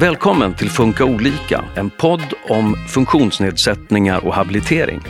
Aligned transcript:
Välkommen 0.00 0.54
till 0.54 0.70
Funka 0.70 1.04
olika, 1.04 1.64
en 1.76 1.90
podd 1.90 2.34
om 2.48 2.76
funktionsnedsättningar 2.88 4.26
och 4.26 4.34
habilitering. 4.34 5.00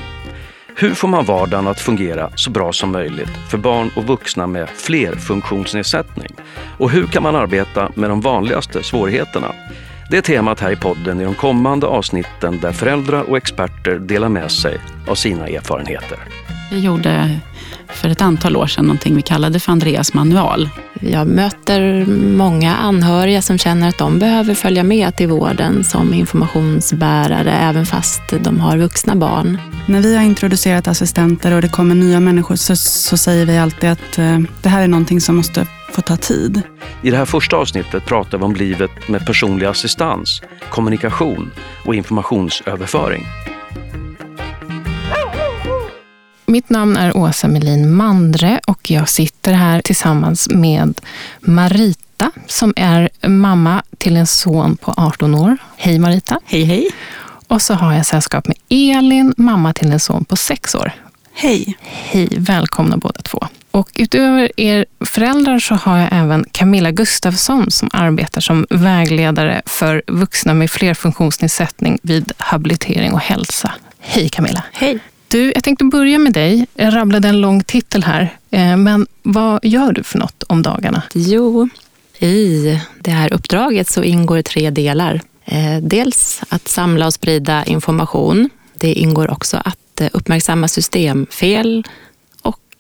Hur 0.77 0.95
får 0.95 1.09
man 1.09 1.25
vardagen 1.25 1.67
att 1.67 1.81
fungera 1.81 2.31
så 2.35 2.51
bra 2.51 2.73
som 2.73 2.93
möjligt 2.93 3.31
för 3.51 3.59
barn 3.59 3.91
och 3.97 4.05
vuxna 4.05 4.47
med 4.47 4.69
fler 4.69 5.13
funktionsnedsättning? 5.13 6.33
Och 6.79 6.91
hur 6.91 7.07
kan 7.07 7.23
man 7.23 7.37
arbeta 7.37 7.93
med 7.95 8.11
de 8.11 8.21
vanligaste 8.21 8.83
svårigheterna? 8.83 9.53
Det 10.11 10.17
är 10.17 10.23
temat 10.23 10.61
här 10.61 10.73
i 10.73 10.77
podden 10.77 11.21
i 11.21 11.25
de 11.25 11.35
kommande 11.35 11.87
avsnitten 11.87 12.59
där 12.61 12.73
föräldrar 12.73 13.23
och 13.23 13.37
experter 13.37 13.99
delar 13.99 14.29
med 14.29 14.51
sig 14.51 14.79
av 15.09 15.15
sina 15.15 15.49
erfarenheter. 15.49 16.19
Jag 16.71 16.81
gjorde 16.81 17.41
för 17.95 18.09
ett 18.09 18.23
antal 18.23 18.57
år 18.57 18.67
sedan 18.67 18.85
någonting 18.85 19.17
vi 19.17 19.23
kallade 19.23 19.61
för 19.61 19.73
Andreas 19.73 20.15
manual. 20.15 20.69
Jag 21.01 21.27
möter 21.27 22.07
många 22.37 22.77
anhöriga 22.77 23.43
som 23.43 23.59
känner 23.59 23.89
att 23.89 23.99
de 23.99 24.19
behöver 24.19 24.55
följa 24.55 24.83
med 24.83 25.17
till 25.17 25.29
vården 25.29 25.85
som 25.85 26.15
informationsbärare 26.15 27.53
även 27.53 27.87
fast 27.87 28.23
de 28.41 28.61
har 28.61 28.77
vuxna 28.77 29.17
barn. 29.17 29.59
När 29.87 30.01
vi 30.01 30.17
har 30.17 30.23
introducerat 30.23 30.89
assistenter 30.89 31.55
och 31.55 31.63
det 31.63 31.69
kommer 31.69 31.95
nya 31.95 32.21
människor 32.21 32.57
så, 32.57 32.77
så 32.77 33.17
säger 33.17 33.47
vi 33.47 33.59
alltid 33.59 33.91
att 33.91 34.19
eh, 34.19 34.39
det 34.63 34.69
här 34.69 34.83
är 34.83 34.89
någonting 34.89 35.21
som 35.21 35.37
måste 35.37 35.67
få 35.93 36.03
ta 36.03 36.17
tid. 36.17 36.63
I 37.03 37.11
det 37.11 37.17
här 37.17 37.25
första 37.25 37.57
avsnittet 37.57 38.07
pratar 38.07 38.39
vi 38.39 38.45
om 38.45 38.55
livet 38.55 39.09
med 39.09 39.27
personlig 39.27 39.67
assistans, 39.67 40.43
kommunikation 40.71 41.51
och 41.85 41.95
informationsöverföring. 41.95 43.27
Mitt 46.51 46.71
namn 46.71 46.97
är 46.97 47.17
Åsa 47.17 47.49
Melin 47.49 47.95
Mandre 47.95 48.61
och 48.67 48.91
jag 48.91 49.09
sitter 49.09 49.53
här 49.53 49.81
tillsammans 49.81 50.49
med 50.51 51.01
Marita 51.41 52.31
som 52.47 52.73
är 52.77 53.09
mamma 53.29 53.83
till 53.99 54.17
en 54.17 54.27
son 54.27 54.77
på 54.77 54.95
18 54.97 55.35
år. 55.35 55.57
Hej 55.77 55.99
Marita! 55.99 56.41
Hej 56.45 56.65
hej! 56.65 56.91
Och 57.49 57.63
så 57.63 57.75
har 57.75 57.95
jag 57.95 58.07
sällskap 58.07 58.47
med 58.47 58.57
Elin, 58.69 59.35
mamma 59.37 59.73
till 59.73 59.93
en 59.93 60.01
son 60.01 60.25
på 60.25 60.37
6 60.37 60.75
år. 60.75 60.93
Hej! 61.33 61.77
Hej, 61.83 62.29
välkomna 62.39 62.97
båda 62.97 63.23
två. 63.23 63.47
Och 63.71 63.91
utöver 63.95 64.61
er 64.61 64.87
föräldrar 65.01 65.59
så 65.59 65.75
har 65.75 65.99
jag 65.99 66.09
även 66.13 66.45
Camilla 66.53 66.91
Gustafsson 66.91 67.71
som 67.71 67.91
arbetar 67.93 68.41
som 68.41 68.67
vägledare 68.71 69.63
för 69.67 70.03
vuxna 70.07 70.55
med 70.55 70.71
flerfunktionsnedsättning 70.71 71.99
vid 72.03 72.33
habilitering 72.37 73.13
och 73.13 73.21
hälsa. 73.21 73.73
Hej 74.01 74.29
Camilla! 74.29 74.65
Hej! 74.73 74.99
Du, 75.29 75.53
jag 75.55 75.65
tänkte 75.65 75.85
börja 75.85 76.19
med 76.19 76.33
dig. 76.33 76.67
Jag 76.75 76.95
rabblade 76.97 77.29
en 77.29 77.41
lång 77.41 77.65
titel 77.65 78.05
här. 78.05 78.37
Eh, 78.51 78.77
men 78.77 79.07
vad 79.23 79.65
gör 79.65 79.93
du 79.93 80.03
för 80.03 80.19
något 80.19 80.43
om 80.43 80.63
dagarna? 80.63 81.03
Jo, 81.15 81.69
i 82.19 82.81
det 83.01 83.11
här 83.11 83.33
uppdraget 83.33 83.89
så 83.89 84.03
ingår 84.03 84.43
tre 84.43 84.71
delar. 84.71 85.21
Eh, 85.45 85.79
dels 85.83 86.43
att 86.49 86.69
samla 86.69 87.07
och 87.07 87.15
sprida 87.15 87.65
information. 87.65 88.51
Det 88.75 88.93
ingår 88.93 89.31
också 89.31 89.57
att 89.65 90.01
eh, 90.01 90.09
uppmärksamma 90.13 90.69
systemfel 90.69 91.85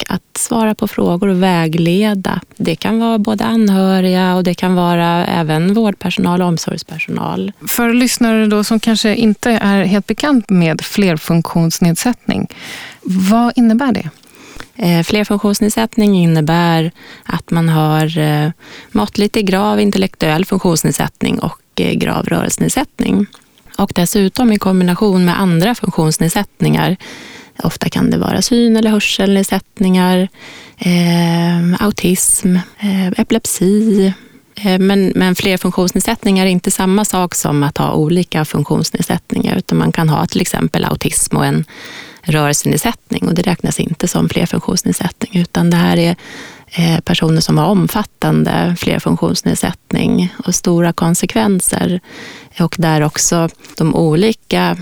att 0.09 0.37
svara 0.37 0.75
på 0.75 0.89
frågor 0.89 1.29
och 1.29 1.43
vägleda. 1.43 2.41
Det 2.57 2.77
kan 2.77 2.99
vara 2.99 3.19
både 3.19 3.45
anhöriga 3.45 4.35
och 4.35 4.45
det 4.45 4.55
kan 4.55 4.75
vara 4.75 5.27
även 5.27 5.75
vårdpersonal 5.75 6.43
och 6.43 6.49
omsorgspersonal. 6.49 7.53
För 7.69 7.95
lyssnare 7.95 8.47
då 8.47 8.65
som 8.65 8.81
kanske 8.81 9.15
inte 9.15 9.51
är 9.51 9.85
helt 9.85 10.07
bekant 10.07 10.51
med 10.51 10.81
flerfunktionsnedsättning, 10.81 12.47
vad 13.03 13.53
innebär 13.57 13.93
det? 13.93 14.11
Eh, 14.77 15.03
flerfunktionsnedsättning 15.03 16.17
innebär 16.17 16.93
att 17.25 17.51
man 17.51 17.69
har 17.69 18.19
eh, 18.19 18.51
måttligt 18.93 19.35
till 19.35 19.45
grav 19.45 19.81
intellektuell 19.81 20.45
funktionsnedsättning 20.45 21.39
och 21.39 21.61
eh, 21.81 21.93
grav 21.93 22.27
rörelsenedsättning. 22.27 23.27
Och 23.79 23.93
dessutom 23.95 24.53
i 24.53 24.59
kombination 24.59 25.25
med 25.25 25.41
andra 25.41 25.75
funktionsnedsättningar 25.75 26.97
Ofta 27.63 27.89
kan 27.89 28.11
det 28.11 28.19
vara 28.19 28.43
syn 28.43 28.77
eller 28.77 28.91
hörselnedsättningar, 28.91 30.29
eh, 30.79 31.83
autism, 31.87 32.57
eh, 32.79 33.07
epilepsi. 33.07 34.13
Eh, 34.55 34.79
men, 34.79 35.13
men 35.15 35.35
flerfunktionsnedsättningar 35.35 36.47
är 36.47 36.51
inte 36.51 36.71
samma 36.71 37.05
sak 37.05 37.35
som 37.35 37.63
att 37.63 37.79
ha 37.79 37.93
olika 37.93 38.45
funktionsnedsättningar, 38.45 39.57
utan 39.57 39.79
man 39.79 39.93
kan 39.93 40.09
ha 40.09 40.27
till 40.27 40.41
exempel 40.41 40.85
autism 40.85 41.37
och 41.37 41.47
en 41.47 41.65
rörelsenedsättning 42.23 43.29
och 43.29 43.35
det 43.35 43.43
räknas 43.43 43.81
inte 43.81 44.09
som 44.09 44.29
flerfunktionsnedsättning, 44.29 45.41
utan 45.41 45.71
det 45.71 45.77
här 45.77 45.97
är 45.97 46.17
eh, 46.71 47.01
personer 47.01 47.41
som 47.41 47.59
har 47.59 47.67
omfattande 47.67 48.77
flerfunktionsnedsättning 48.79 50.35
och 50.45 50.55
stora 50.55 50.93
konsekvenser 50.93 52.01
och 52.61 52.75
där 52.79 53.01
också 53.01 53.49
de 53.77 53.95
olika 53.95 54.77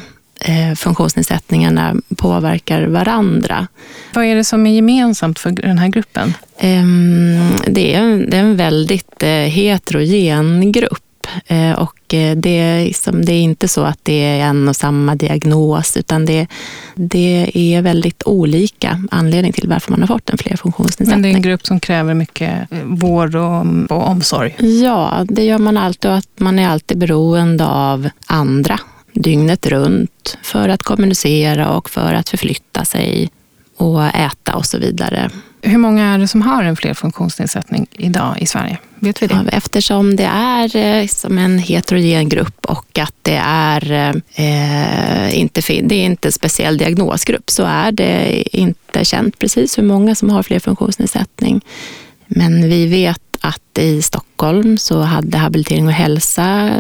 funktionsnedsättningarna 0.77 1.95
påverkar 2.17 2.87
varandra. 2.87 3.67
Vad 4.15 4.25
är 4.25 4.35
det 4.35 4.45
som 4.45 4.67
är 4.67 4.75
gemensamt 4.75 5.39
för 5.39 5.51
den 5.51 5.79
här 5.79 5.89
gruppen? 5.89 6.35
Eh, 6.59 6.85
det, 7.67 7.95
är 7.95 8.01
en, 8.01 8.31
det 8.31 8.37
är 8.37 8.41
en 8.41 8.57
väldigt 8.57 9.23
eh, 9.23 9.29
heterogen 9.29 10.73
grupp. 10.73 11.03
Eh, 11.47 11.73
och 11.73 12.15
eh, 12.15 12.37
det 12.37 12.59
är, 12.59 12.85
liksom, 12.85 13.25
det 13.25 13.33
är 13.33 13.43
inte 13.43 13.69
så 13.69 13.83
att 13.83 13.99
det 14.03 14.13
är 14.25 14.41
en 14.41 14.69
och 14.69 14.77
samma 14.77 15.15
diagnos, 15.15 15.97
utan 15.97 16.27
det, 16.27 16.47
det 16.95 17.51
är 17.55 17.83
väldigt 17.83 18.23
olika 18.27 19.01
anledning 19.11 19.53
till 19.53 19.69
varför 19.69 19.91
man 19.91 20.01
har 20.01 20.07
fått 20.07 20.31
en 20.31 20.39
flerfunktionsnedsättning. 20.39 21.11
Men 21.11 21.23
det 21.23 21.29
är 21.29 21.35
en 21.35 21.43
grupp 21.43 21.67
som 21.67 21.81
kräver 21.81 22.15
mycket 22.15 22.73
eh, 22.73 22.79
vård 22.85 23.35
och, 23.35 23.67
och 23.91 24.09
omsorg? 24.09 24.57
Ja, 24.83 25.25
det 25.29 25.45
gör 25.45 25.59
man 25.59 25.77
alltid 25.77 26.11
och 26.11 26.17
att 26.17 26.29
man 26.37 26.59
är 26.59 26.69
alltid 26.69 26.99
beroende 26.99 27.67
av 27.67 28.09
andra 28.27 28.81
dygnet 29.17 29.67
runt 29.67 30.39
för 30.43 30.69
att 30.69 30.83
kommunicera 30.83 31.71
och 31.71 31.91
för 31.91 32.15
att 32.15 32.29
förflytta 32.29 32.85
sig 32.85 33.31
och 33.77 34.05
äta 34.05 34.55
och 34.55 34.67
så 34.67 34.79
vidare. 34.79 35.31
Hur 35.63 35.79
många 35.79 36.15
är 36.15 36.19
det 36.19 36.29
som 36.29 36.43
har 36.43 36.63
en 36.63 36.77
flerfunktionsnedsättning 36.77 37.87
idag 37.93 38.37
i 38.41 38.47
Sverige? 38.47 38.79
Vet 38.99 39.23
vi 39.23 39.27
det? 39.27 39.35
Ja, 39.35 39.51
eftersom 39.57 40.17
det 40.17 40.25
är 40.33 40.77
eh, 40.77 41.07
som 41.07 41.39
en 41.39 41.59
heterogen 41.59 42.29
grupp 42.29 42.67
och 42.67 42.99
att 42.99 43.15
det 43.23 43.41
är, 43.45 44.13
eh, 44.35 45.39
inte, 45.39 45.61
det 45.83 45.95
är 45.95 46.05
inte 46.05 46.29
en 46.29 46.33
speciell 46.33 46.79
diagnosgrupp 46.79 47.51
så 47.51 47.65
är 47.65 47.93
det 47.93 48.43
inte 48.57 49.05
känt 49.05 49.39
precis 49.39 49.79
hur 49.79 49.83
många 49.83 50.15
som 50.15 50.31
har 50.31 50.43
flerfunktionsnedsättning. 50.43 51.61
Men 52.27 52.69
vi 52.69 52.87
vet 52.87 53.26
att 53.47 53.79
i 53.79 54.03
Stockholm 54.03 54.79
så 54.79 55.01
hade 55.01 55.39
habilitering 55.39 55.87
och 55.87 55.93
hälsa, 55.93 56.71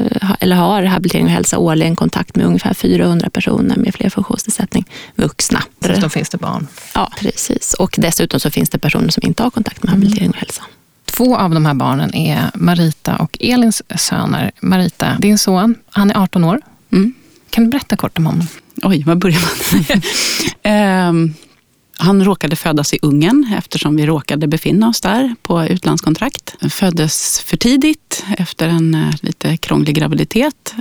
eller 0.40 0.56
har 0.56 0.82
habilitering 0.82 1.24
och 1.24 1.32
hälsa 1.32 1.58
årligen 1.58 1.96
kontakt 1.96 2.36
med 2.36 2.46
ungefär 2.46 2.74
400 2.74 3.30
personer 3.30 3.76
med 3.76 3.94
flerfunktionsnedsättning, 3.94 4.84
vuxna. 5.14 5.62
Dessutom 5.78 6.10
finns 6.10 6.28
det 6.28 6.38
barn. 6.38 6.66
Ja, 6.94 7.10
precis. 7.18 7.74
Och 7.74 7.94
dessutom 7.98 8.40
så 8.40 8.50
finns 8.50 8.70
det 8.70 8.78
personer 8.78 9.08
som 9.08 9.22
inte 9.26 9.42
har 9.42 9.50
kontakt 9.50 9.82
med 9.82 9.92
habilitering 9.92 10.30
och 10.30 10.36
hälsa. 10.36 10.62
Två 11.04 11.36
av 11.36 11.50
de 11.50 11.66
här 11.66 11.74
barnen 11.74 12.14
är 12.14 12.50
Marita 12.54 13.16
och 13.16 13.36
Elins 13.40 13.82
söner. 13.96 14.50
Marita, 14.60 15.16
din 15.18 15.38
son, 15.38 15.74
han 15.90 16.10
är 16.10 16.22
18 16.22 16.44
år. 16.44 16.60
Mm. 16.92 17.14
Kan 17.50 17.64
du 17.64 17.70
berätta 17.70 17.96
kort 17.96 18.18
om 18.18 18.26
honom? 18.26 18.46
Oj, 18.82 19.04
var 19.04 19.14
börjar 19.14 19.40
man? 19.40 21.08
um, 21.08 21.34
Han 21.98 22.24
råkade 22.24 22.56
födas 22.56 22.94
i 22.94 22.98
Ungern 23.02 23.54
eftersom 23.58 23.96
vi 23.96 24.06
råkade 24.06 24.46
befinna 24.46 24.88
oss 24.88 25.00
där 25.00 25.34
på 25.42 25.64
utlandskontrakt. 25.64 26.54
Föddes 26.70 27.40
för 27.40 27.56
tidigt 27.56 28.24
efter 28.38 28.68
en 28.68 28.94
eh, 28.94 29.14
lite 29.22 29.56
krånglig 29.56 29.94
graviditet. 29.94 30.74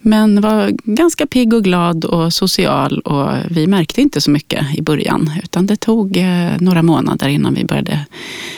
Men 0.00 0.40
var 0.40 0.70
ganska 0.84 1.26
pigg 1.26 1.54
och 1.54 1.64
glad 1.64 2.04
och 2.04 2.32
social 2.32 3.00
och 3.00 3.30
vi 3.48 3.66
märkte 3.66 4.02
inte 4.02 4.20
så 4.20 4.30
mycket 4.30 4.74
i 4.74 4.82
början. 4.82 5.30
Utan 5.42 5.66
det 5.66 5.76
tog 5.76 6.16
eh, 6.16 6.52
några 6.60 6.82
månader 6.82 7.28
innan 7.28 7.54
vi 7.54 7.64
började 7.64 8.06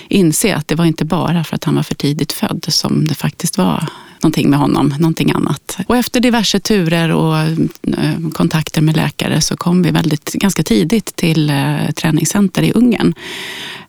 inse 0.08 0.56
att 0.56 0.68
det 0.68 0.74
var 0.74 0.84
inte 0.84 1.04
bara 1.04 1.44
för 1.44 1.54
att 1.54 1.64
han 1.64 1.74
var 1.74 1.82
för 1.82 1.94
tidigt 1.94 2.32
född 2.32 2.64
som 2.68 3.06
det 3.06 3.14
faktiskt 3.14 3.58
var 3.58 3.88
någonting 4.22 4.50
med 4.50 4.58
honom, 4.58 4.94
någonting 4.98 5.30
annat. 5.30 5.78
Och 5.86 5.96
efter 5.96 6.20
diverse 6.20 6.60
turer 6.60 7.10
och 7.10 7.36
eh, 7.38 8.30
kontakter 8.32 8.80
med 8.82 8.96
läkare 8.96 9.40
så 9.40 9.56
kom 9.56 9.82
vi 9.82 9.90
väldigt, 9.90 10.32
ganska 10.32 10.62
tidigt 10.62 11.16
till 11.16 11.50
eh, 11.50 11.90
träningscenter 11.96 12.62
i 12.62 12.72
Ungern. 12.72 13.14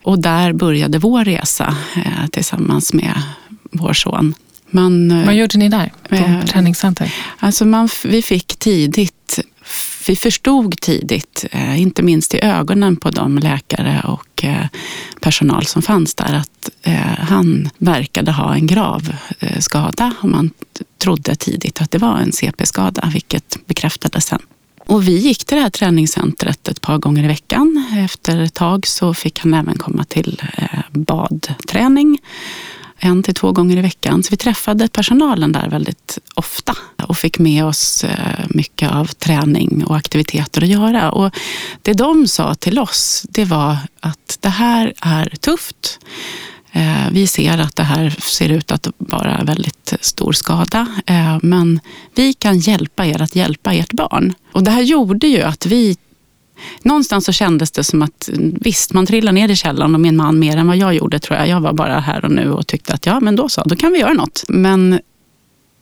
Och 0.03 0.19
där 0.19 0.53
började 0.53 0.99
vår 0.99 1.25
resa 1.25 1.75
eh, 1.95 2.27
tillsammans 2.31 2.93
med 2.93 3.21
vår 3.71 3.93
son. 3.93 4.33
Man, 4.69 5.25
Vad 5.25 5.35
gjorde 5.35 5.57
ni 5.57 5.69
där 5.69 5.93
på 6.09 6.15
eh, 6.15 6.45
träningscenter? 6.45 7.13
Alltså 7.37 7.65
man, 7.65 7.89
vi 8.03 8.21
fick 8.21 8.55
tidigt 8.55 9.39
vi 10.09 10.15
förstod 10.15 10.81
tidigt, 10.81 11.45
eh, 11.51 11.81
inte 11.81 12.01
minst 12.01 12.33
i 12.33 12.39
ögonen 12.41 12.95
på 12.95 13.09
de 13.09 13.37
läkare 13.37 14.01
och 14.07 14.45
eh, 14.45 14.65
personal 15.21 15.65
som 15.65 15.81
fanns 15.81 16.15
där, 16.15 16.33
att 16.33 16.69
eh, 16.81 16.95
han 17.19 17.69
verkade 17.77 18.31
ha 18.31 18.55
en 18.55 18.67
grav 18.67 19.15
skada. 19.59 20.13
Och 20.21 20.29
man 20.29 20.51
trodde 20.97 21.35
tidigt 21.35 21.81
att 21.81 21.91
det 21.91 21.97
var 21.97 22.17
en 22.17 22.31
CP-skada, 22.31 23.09
vilket 23.13 23.57
bekräftades 23.65 24.25
sen. 24.25 24.39
Och 24.85 25.07
vi 25.07 25.17
gick 25.17 25.45
till 25.45 25.57
det 25.57 25.63
här 25.63 25.69
träningscentret 25.69 26.67
ett 26.67 26.81
par 26.81 26.97
gånger 26.97 27.23
i 27.23 27.27
veckan. 27.27 27.85
Efter 27.97 28.41
ett 28.41 28.53
tag 28.53 28.87
så 28.87 29.13
fick 29.13 29.39
han 29.39 29.53
även 29.53 29.77
komma 29.77 30.03
till 30.03 30.41
badträning 30.89 32.19
en 32.99 33.23
till 33.23 33.33
två 33.33 33.51
gånger 33.51 33.77
i 33.77 33.81
veckan. 33.81 34.23
Så 34.23 34.27
vi 34.31 34.37
träffade 34.37 34.87
personalen 34.87 35.51
där 35.51 35.69
väldigt 35.69 36.17
ofta 36.35 36.75
och 37.03 37.17
fick 37.17 37.39
med 37.39 37.65
oss 37.65 38.03
eh, 38.03 38.45
mycket 38.49 38.91
av 38.91 39.05
träning 39.05 39.85
och 39.85 39.95
aktiviteter 39.97 40.63
att 40.63 40.69
göra. 40.69 41.11
Och 41.11 41.35
det 41.81 41.93
de 41.93 42.27
sa 42.27 42.55
till 42.55 42.79
oss, 42.79 43.25
det 43.29 43.45
var 43.45 43.77
att 43.99 44.37
det 44.41 44.49
här 44.49 44.93
är 45.01 45.33
tufft. 45.39 45.99
Eh, 46.71 47.09
vi 47.11 47.27
ser 47.27 47.57
att 47.57 47.75
det 47.75 47.83
här 47.83 48.15
ser 48.19 48.49
ut 48.49 48.71
att 48.71 48.87
vara 48.97 49.43
väldigt 49.43 49.93
stor 50.01 50.33
skada, 50.33 50.87
eh, 51.05 51.37
men 51.41 51.79
vi 52.15 52.33
kan 52.33 52.59
hjälpa 52.59 53.05
er 53.05 53.21
att 53.21 53.35
hjälpa 53.35 53.73
ert 53.73 53.93
barn. 53.93 54.33
Och 54.51 54.63
det 54.63 54.71
här 54.71 54.81
gjorde 54.81 55.27
ju 55.27 55.41
att 55.41 55.65
vi 55.65 55.97
Någonstans 56.81 57.25
så 57.25 57.31
kändes 57.31 57.71
det 57.71 57.83
som 57.83 58.01
att 58.01 58.29
mm, 58.29 58.57
visst, 58.61 58.93
man 58.93 59.05
trillar 59.05 59.31
ner 59.31 59.49
i 59.49 59.55
källaren 59.55 59.95
och 59.95 60.01
min 60.01 60.17
man 60.17 60.39
mer 60.39 60.57
än 60.57 60.67
vad 60.67 60.77
jag 60.77 60.93
gjorde 60.95 61.19
tror 61.19 61.39
jag. 61.39 61.47
Jag 61.47 61.61
var 61.61 61.73
bara 61.73 61.99
här 61.99 62.25
och 62.25 62.31
nu 62.31 62.51
och 62.51 62.67
tyckte 62.67 62.93
att 62.93 63.05
ja, 63.05 63.19
men 63.19 63.35
då 63.35 63.49
så, 63.49 63.61
då 63.65 63.75
kan 63.75 63.91
vi 63.91 63.99
göra 63.99 64.13
något. 64.13 64.43
Men 64.47 64.99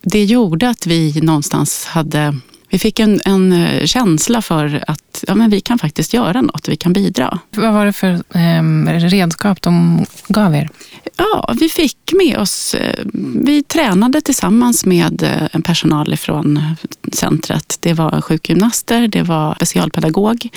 det 0.01 0.24
gjorde 0.24 0.69
att 0.69 0.88
vi 0.88 1.22
någonstans 1.22 1.86
hade 1.86 2.36
vi 2.70 2.80
fick 2.80 3.00
en, 3.00 3.22
en 3.26 3.54
eh, 3.54 3.86
känsla 3.86 4.42
för 4.42 4.84
att 4.88 5.24
ja, 5.28 5.36
men 5.36 5.50
vi 5.50 5.62
kan 5.62 5.80
faktiskt 5.80 6.14
göra 6.14 6.42
något, 6.42 6.68
vi 6.68 6.76
kan 6.76 6.94
bidra. 6.94 7.40
Vad 7.50 7.74
var 7.74 7.86
det 7.86 7.94
för 7.94 8.12
eh, 8.14 9.00
redskap 9.00 9.62
de 9.62 10.06
gav 10.28 10.56
er? 10.56 10.70
Ja, 11.18 11.54
vi 11.60 11.70
fick 11.70 12.14
med 12.14 12.38
oss, 12.38 12.76
eh, 12.76 13.06
vi 13.46 13.64
tränade 13.64 14.22
tillsammans 14.22 14.86
med 14.86 15.24
eh, 15.24 15.48
en 15.52 15.62
personal 15.62 16.18
från 16.18 16.76
centret. 17.14 17.78
Det 17.80 17.94
var 17.94 18.22
sjukgymnaster, 18.22 19.08
det 19.08 19.24
var 19.24 19.56
specialpedagog 19.56 20.50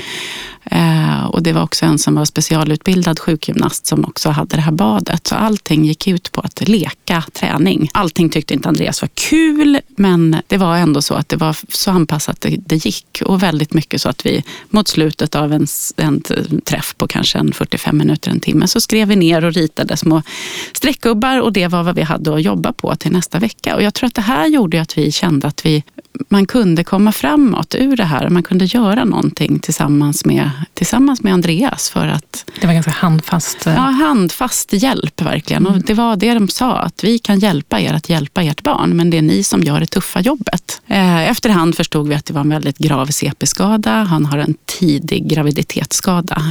Eh, 0.70 1.24
och 1.24 1.42
det 1.42 1.52
var 1.52 1.62
också 1.62 1.86
en 1.86 1.98
som 1.98 2.14
var 2.14 2.24
specialutbildad 2.24 3.18
sjukgymnast 3.18 3.86
som 3.86 4.04
också 4.04 4.30
hade 4.30 4.56
det 4.56 4.62
här 4.62 4.72
badet. 4.72 5.26
Så 5.26 5.34
allting 5.34 5.84
gick 5.84 6.06
ut 6.06 6.32
på 6.32 6.40
att 6.40 6.68
leka 6.68 7.24
träning. 7.32 7.90
Allting 7.92 8.28
tyckte 8.28 8.54
inte 8.54 8.68
Andreas 8.68 9.02
var 9.02 9.08
kul, 9.14 9.80
men 9.96 10.36
det 10.46 10.56
var 10.56 10.76
ändå 10.76 11.02
så 11.02 11.14
att 11.14 11.28
det 11.28 11.36
var 11.36 11.56
så 11.68 11.90
anpassat 11.90 12.40
det, 12.40 12.56
det 12.66 12.84
gick 12.84 13.22
och 13.24 13.42
väldigt 13.42 13.74
mycket 13.74 14.00
så 14.00 14.08
att 14.08 14.26
vi 14.26 14.44
mot 14.70 14.88
slutet 14.88 15.34
av 15.34 15.52
en, 15.52 15.66
en 15.96 16.22
träff 16.64 16.94
på 16.98 17.06
kanske 17.06 17.38
en 17.38 17.52
45 17.52 17.98
minuter, 17.98 18.30
en 18.30 18.40
timme, 18.40 18.68
så 18.68 18.80
skrev 18.80 19.08
vi 19.08 19.16
ner 19.16 19.44
och 19.44 19.52
ritade 19.52 19.96
små 19.96 20.22
streckgubbar 20.72 21.40
och 21.40 21.52
det 21.52 21.68
var 21.68 21.82
vad 21.82 21.94
vi 21.94 22.02
hade 22.02 22.34
att 22.34 22.42
jobba 22.42 22.72
på 22.72 22.96
till 22.96 23.12
nästa 23.12 23.38
vecka. 23.38 23.76
Och 23.76 23.82
jag 23.82 23.94
tror 23.94 24.06
att 24.06 24.14
det 24.14 24.20
här 24.20 24.46
gjorde 24.46 24.80
att 24.80 24.98
vi 24.98 25.12
kände 25.12 25.46
att 25.46 25.66
vi, 25.66 25.84
man 26.28 26.46
kunde 26.46 26.84
komma 26.84 27.12
framåt 27.12 27.74
ur 27.74 27.96
det 27.96 28.04
här. 28.04 28.28
Man 28.28 28.42
kunde 28.42 28.64
göra 28.64 29.04
någonting 29.04 29.58
tillsammans 29.58 30.24
med, 30.24 30.50
tillsammans 30.74 31.22
med 31.22 31.32
Andreas 31.32 31.90
för 31.90 32.06
att... 32.06 32.50
Det 32.60 32.66
var 32.66 32.74
ganska 32.74 32.90
handfast? 32.90 33.66
Eh, 33.66 33.74
ja, 33.74 33.80
handfast 33.80 34.72
hjälp 34.72 35.22
verkligen. 35.22 35.66
Mm. 35.66 35.78
Och 35.78 35.84
det 35.84 35.94
var 35.94 36.16
det 36.16 36.34
de 36.34 36.48
sa, 36.48 36.76
att 36.76 37.04
vi 37.04 37.18
kan 37.18 37.38
hjälpa 37.38 37.80
er 37.80 37.94
att 37.94 38.08
hjälpa 38.08 38.42
ert 38.42 38.62
barn, 38.62 38.96
men 38.96 39.10
det 39.10 39.18
är 39.18 39.22
ni 39.22 39.42
som 39.42 39.62
gör 39.62 39.80
det 39.80 39.86
tuffa 39.86 40.20
jobbet. 40.20 40.80
Eh, 40.86 41.30
efterhand 41.30 41.74
förstod 41.74 42.08
vi 42.08 42.14
att 42.14 42.24
det 42.24 42.34
var 42.34 42.40
en 42.40 42.48
väldigt 42.48 42.78
grav 42.78 43.06
CP-skada. 43.06 43.90
Han 43.90 44.26
har 44.26 44.38
en 44.38 44.54
tidig 44.66 45.28
graviditetsskada. 45.28 46.42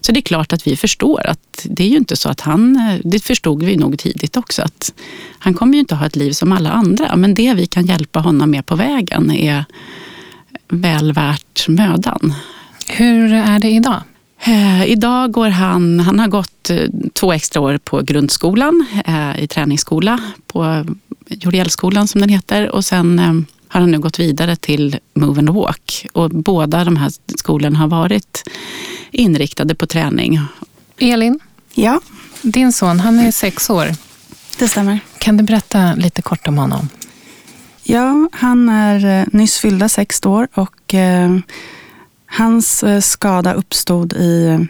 Så 0.00 0.12
det 0.12 0.18
är 0.18 0.22
klart 0.22 0.52
att 0.52 0.66
vi 0.66 0.76
förstår 0.76 1.26
att 1.26 1.66
det 1.70 1.84
är 1.84 1.88
ju 1.88 1.96
inte 1.96 2.16
så 2.16 2.28
att 2.28 2.40
han, 2.40 2.78
det 3.04 3.24
förstod 3.24 3.62
vi 3.62 3.76
nog 3.76 3.98
tidigt 3.98 4.36
också, 4.36 4.62
att 4.62 4.92
han 5.38 5.54
kommer 5.54 5.74
ju 5.74 5.80
inte 5.80 5.94
ha 5.94 6.06
ett 6.06 6.16
liv 6.16 6.32
som 6.32 6.52
alla 6.52 6.70
andra. 6.70 7.16
Men 7.16 7.34
det 7.34 7.54
vi 7.54 7.66
kan 7.66 7.86
hjälpa 7.86 8.20
honom 8.20 8.50
med 8.50 8.66
på 8.66 8.76
vägen 8.76 9.30
är 9.30 9.64
väl 10.68 11.12
värt 11.12 11.68
mödan. 11.68 12.34
Hur 12.88 13.32
är 13.32 13.58
det 13.58 13.70
idag? 13.70 14.02
Eh, 14.44 14.84
idag 14.84 15.32
går 15.32 15.48
han, 15.48 16.00
han 16.00 16.18
har 16.18 16.28
gått 16.28 16.70
eh, 16.70 16.86
två 17.12 17.32
extra 17.32 17.60
år 17.60 17.78
på 17.78 18.00
grundskolan 18.00 18.86
eh, 19.04 19.42
i 19.42 19.46
träningsskola 19.46 20.20
på 20.46 20.84
Jordiellskolan 21.28 22.08
som 22.08 22.20
den 22.20 22.30
heter 22.30 22.70
och 22.70 22.84
sen 22.84 23.18
eh, 23.18 23.32
har 23.72 23.80
han 23.80 23.90
nu 23.90 23.98
gått 23.98 24.18
vidare 24.18 24.56
till 24.56 24.98
Move 25.14 25.38
and 25.38 25.50
Walk. 25.50 26.06
Och 26.12 26.30
båda 26.30 26.84
de 26.84 26.96
här 26.96 27.12
skolorna 27.38 27.78
har 27.78 27.88
varit 27.88 28.42
inriktade 29.10 29.74
på 29.74 29.86
träning. 29.86 30.40
Elin? 30.98 31.40
Ja? 31.74 32.00
Din 32.42 32.72
son, 32.72 33.00
han 33.00 33.18
är 33.18 33.32
sex 33.32 33.70
år. 33.70 33.88
Det 34.58 34.68
stämmer. 34.68 35.00
Kan 35.18 35.36
du 35.36 35.42
berätta 35.42 35.94
lite 35.94 36.22
kort 36.22 36.48
om 36.48 36.58
honom? 36.58 36.88
Ja, 37.82 38.28
han 38.32 38.68
är 38.68 39.20
eh, 39.20 39.26
nyss 39.32 39.58
fyllda 39.58 39.88
sex 39.88 40.26
år 40.26 40.48
och 40.54 40.94
eh, 40.94 41.38
hans 42.26 42.82
eh, 42.82 43.00
skada 43.00 43.52
uppstod 43.52 44.12
i 44.12 44.66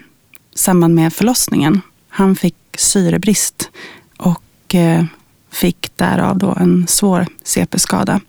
samband 0.55 0.95
med 0.95 1.13
förlossningen. 1.13 1.81
Han 2.09 2.35
fick 2.35 2.55
syrebrist 2.77 3.69
och 4.17 4.75
eh, 4.75 5.05
fick 5.51 5.97
därav 5.97 6.37
då 6.37 6.57
en 6.59 6.87
svår 6.87 7.27
CP-skada. 7.43 8.21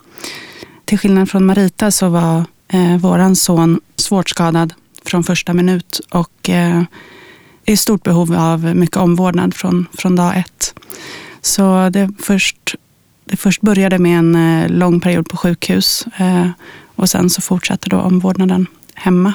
Till 0.85 0.99
skillnad 0.99 1.31
från 1.31 1.47
Marita 1.47 1.91
så 1.91 2.09
var 2.09 2.45
eh, 2.69 2.97
våran 2.97 3.37
son 3.37 3.81
svårt 3.97 4.31
skadad 4.31 4.75
från 5.05 5.25
första 5.25 5.53
minut 5.53 6.01
och 6.11 6.51
eh, 6.51 6.83
i 7.65 7.77
stort 7.77 8.03
behov 8.03 8.35
av 8.35 8.77
mycket 8.77 8.97
omvårdnad 8.97 9.55
från, 9.55 9.87
från 9.93 10.17
dag 10.17 10.39
ett. 10.39 10.75
Så 11.41 11.89
det 11.89 12.11
först, 12.19 12.75
det 13.25 13.37
först 13.37 13.61
började 13.61 13.99
med 13.99 14.19
en 14.19 14.35
eh, 14.35 14.69
lång 14.71 15.01
period 15.01 15.29
på 15.29 15.37
sjukhus 15.37 16.07
eh, 16.17 16.49
och 16.97 17.11
sen 17.11 17.31
så 17.31 17.41
fortsatte 17.41 17.89
då 17.89 18.01
omvårdnaden 18.01 18.67
hemma. 18.95 19.33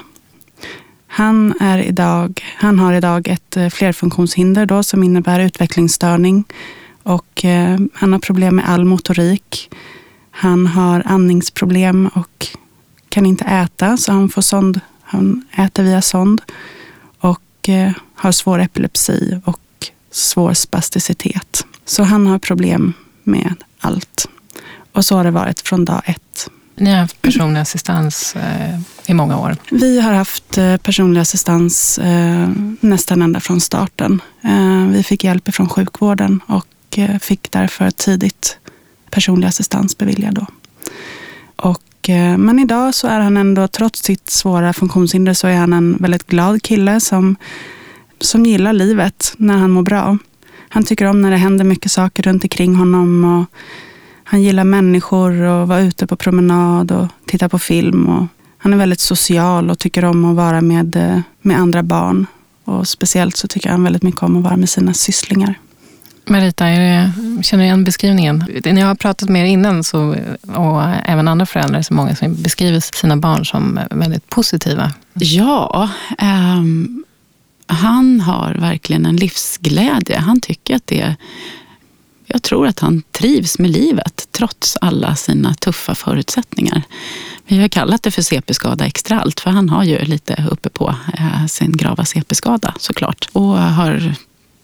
Han, 1.08 1.54
är 1.60 1.78
idag, 1.78 2.42
han 2.58 2.80
har 2.80 2.94
idag 2.94 3.28
ett 3.28 3.58
eh, 3.58 3.70
flerfunktionshinder 3.70 4.66
då, 4.66 4.84
som 4.84 5.04
innebär 5.04 5.40
utvecklingsstörning 5.40 6.44
och 7.04 7.46
eh, 7.46 7.80
han 7.94 8.14
har 8.14 8.20
problem 8.20 8.56
med 8.56 8.70
all 8.70 8.86
motorik. 8.86 9.70
Han 10.40 10.68
har 10.68 11.04
andningsproblem 11.06 12.10
och 12.14 12.48
kan 13.10 13.26
inte 13.26 13.46
äta, 13.46 13.98
så 13.98 14.12
han, 14.12 14.30
får 14.30 14.42
sond, 14.42 14.80
han 15.02 15.46
äter 15.58 15.84
via 15.84 16.02
sond. 16.02 16.42
Och 17.20 17.70
eh, 17.70 17.92
har 18.16 18.32
svår 18.32 18.60
epilepsi 18.60 19.42
och 19.46 19.62
svår 20.12 20.54
spasticitet. 20.54 21.66
Så 21.86 22.04
han 22.04 22.28
har 22.28 22.40
problem 22.40 22.94
med 23.24 23.56
allt. 23.80 24.30
Och 24.92 25.06
så 25.06 25.16
har 25.16 25.24
det 25.24 25.32
varit 25.32 25.60
från 25.60 25.86
dag 25.86 26.02
ett. 26.06 26.50
Ni 26.76 26.92
har 26.92 26.98
haft 26.98 27.22
personlig 27.22 27.62
assistans 27.62 28.36
eh, 28.36 28.80
i 29.06 29.14
många 29.14 29.38
år. 29.38 29.56
Vi 29.72 30.02
har 30.02 30.14
haft 30.14 30.58
eh, 30.58 30.78
personlig 30.78 31.22
assistans 31.22 32.00
eh, 32.00 32.50
nästan 32.80 33.22
ända 33.22 33.40
från 33.40 33.62
starten. 33.62 34.22
Vi 34.90 35.04
fick 35.04 35.24
hjälp 35.24 35.56
från 35.56 35.70
sjukvården 35.70 36.40
och 36.48 37.00
fick 37.22 37.52
därför 37.52 37.92
tidigt 37.92 38.58
personlig 39.12 39.48
assistans 39.48 39.98
beviljad. 39.98 40.34
Då. 40.34 40.46
Och, 41.56 42.10
eh, 42.10 42.38
men 42.38 42.60
idag 42.60 42.96
så 42.96 43.08
är 43.08 43.20
han 43.20 43.38
ändå, 43.38 43.68
trots 43.68 44.04
sitt 44.04 44.30
svåra 44.30 44.74
funktionshinder, 44.74 45.34
så 45.34 45.48
är 45.48 45.58
han 45.58 45.74
en 45.74 45.98
väldigt 46.00 46.28
glad 46.28 46.62
kille 46.62 47.00
som, 47.00 47.36
som 48.22 48.46
gillar 48.46 48.74
livet 48.74 49.34
när 49.38 49.58
han 49.58 49.72
mår 49.72 49.84
bra. 49.84 50.18
Han 50.70 50.84
tycker 50.84 51.06
om 51.06 51.22
när 51.22 51.32
det 51.32 51.38
händer 51.38 51.66
mycket 51.66 51.92
saker 51.92 52.24
runt 52.24 52.44
omkring 52.44 52.76
honom. 52.76 53.26
Och 53.26 53.60
han 54.24 54.42
gillar 54.42 54.64
människor 54.64 55.42
och 55.42 55.68
vara 55.68 55.82
ute 55.82 56.08
på 56.08 56.16
promenad 56.16 56.92
och 56.92 57.08
titta 57.26 57.50
på 57.50 57.60
film. 57.60 58.06
Och 58.06 58.28
han 58.58 58.74
är 58.74 58.78
väldigt 58.78 59.00
social 59.00 59.70
och 59.70 59.80
tycker 59.80 60.06
om 60.06 60.26
att 60.26 60.36
vara 60.36 60.62
med, 60.62 60.96
eh, 60.96 61.20
med 61.42 61.60
andra 61.60 61.84
barn. 61.84 62.26
Och 62.64 62.88
speciellt 62.88 63.38
så 63.38 63.48
tycker 63.48 63.70
han 63.70 63.84
väldigt 63.84 64.04
mycket 64.04 64.24
om 64.24 64.38
att 64.38 64.44
vara 64.44 64.58
med 64.58 64.70
sina 64.70 64.94
sysslingar. 64.94 65.60
Marita, 66.30 66.66
det, 66.66 67.12
känner 67.42 67.64
du 67.64 67.66
igen 67.66 67.84
beskrivningen? 67.84 68.46
När 68.66 68.82
jag 68.82 68.88
har 68.88 68.96
pratat 68.96 69.30
med 69.30 69.42
er 69.42 69.46
innan, 69.46 69.84
så, 69.84 70.16
och 70.42 70.84
även 71.06 71.28
andra 71.28 71.46
föräldrar, 71.46 71.82
så 71.82 71.94
många 71.94 72.16
som 72.16 72.36
beskriver 72.36 72.80
sina 72.80 73.18
barn 73.18 73.46
som 73.46 73.80
väldigt 73.92 74.30
positiva. 74.30 74.92
Ja, 75.14 75.90
um, 76.22 77.04
han 77.68 78.22
har 78.22 78.54
verkligen 78.54 79.06
en 79.06 79.16
livsglädje. 79.16 80.20
Han 80.20 80.42
tycker 80.42 80.76
att 80.76 80.88
det 80.88 81.16
jag 82.32 82.44
tror 82.44 82.68
att 82.68 82.80
han 82.80 83.04
trivs 83.12 83.60
med 83.60 83.72
livet 83.72 84.28
trots 84.32 84.78
alla 84.82 85.16
sina 85.16 85.54
tuffa 85.54 85.96
förutsättningar. 85.96 86.82
Vi 87.48 87.58
har 87.62 87.68
kallat 87.68 88.04
det 88.04 88.12
för 88.12 88.22
CP-skada 88.22 88.86
extra 88.86 89.20
allt 89.20 89.40
för 89.40 89.52
han 89.52 89.70
har 89.70 89.84
ju 89.84 90.00
lite 90.00 90.46
uppe 90.52 90.70
på 90.70 90.96
eh, 91.14 91.46
sin 91.46 91.72
grava 91.78 92.06
CP-skada 92.06 92.74
såklart. 92.80 93.30
Och 93.32 93.58
har 93.58 94.16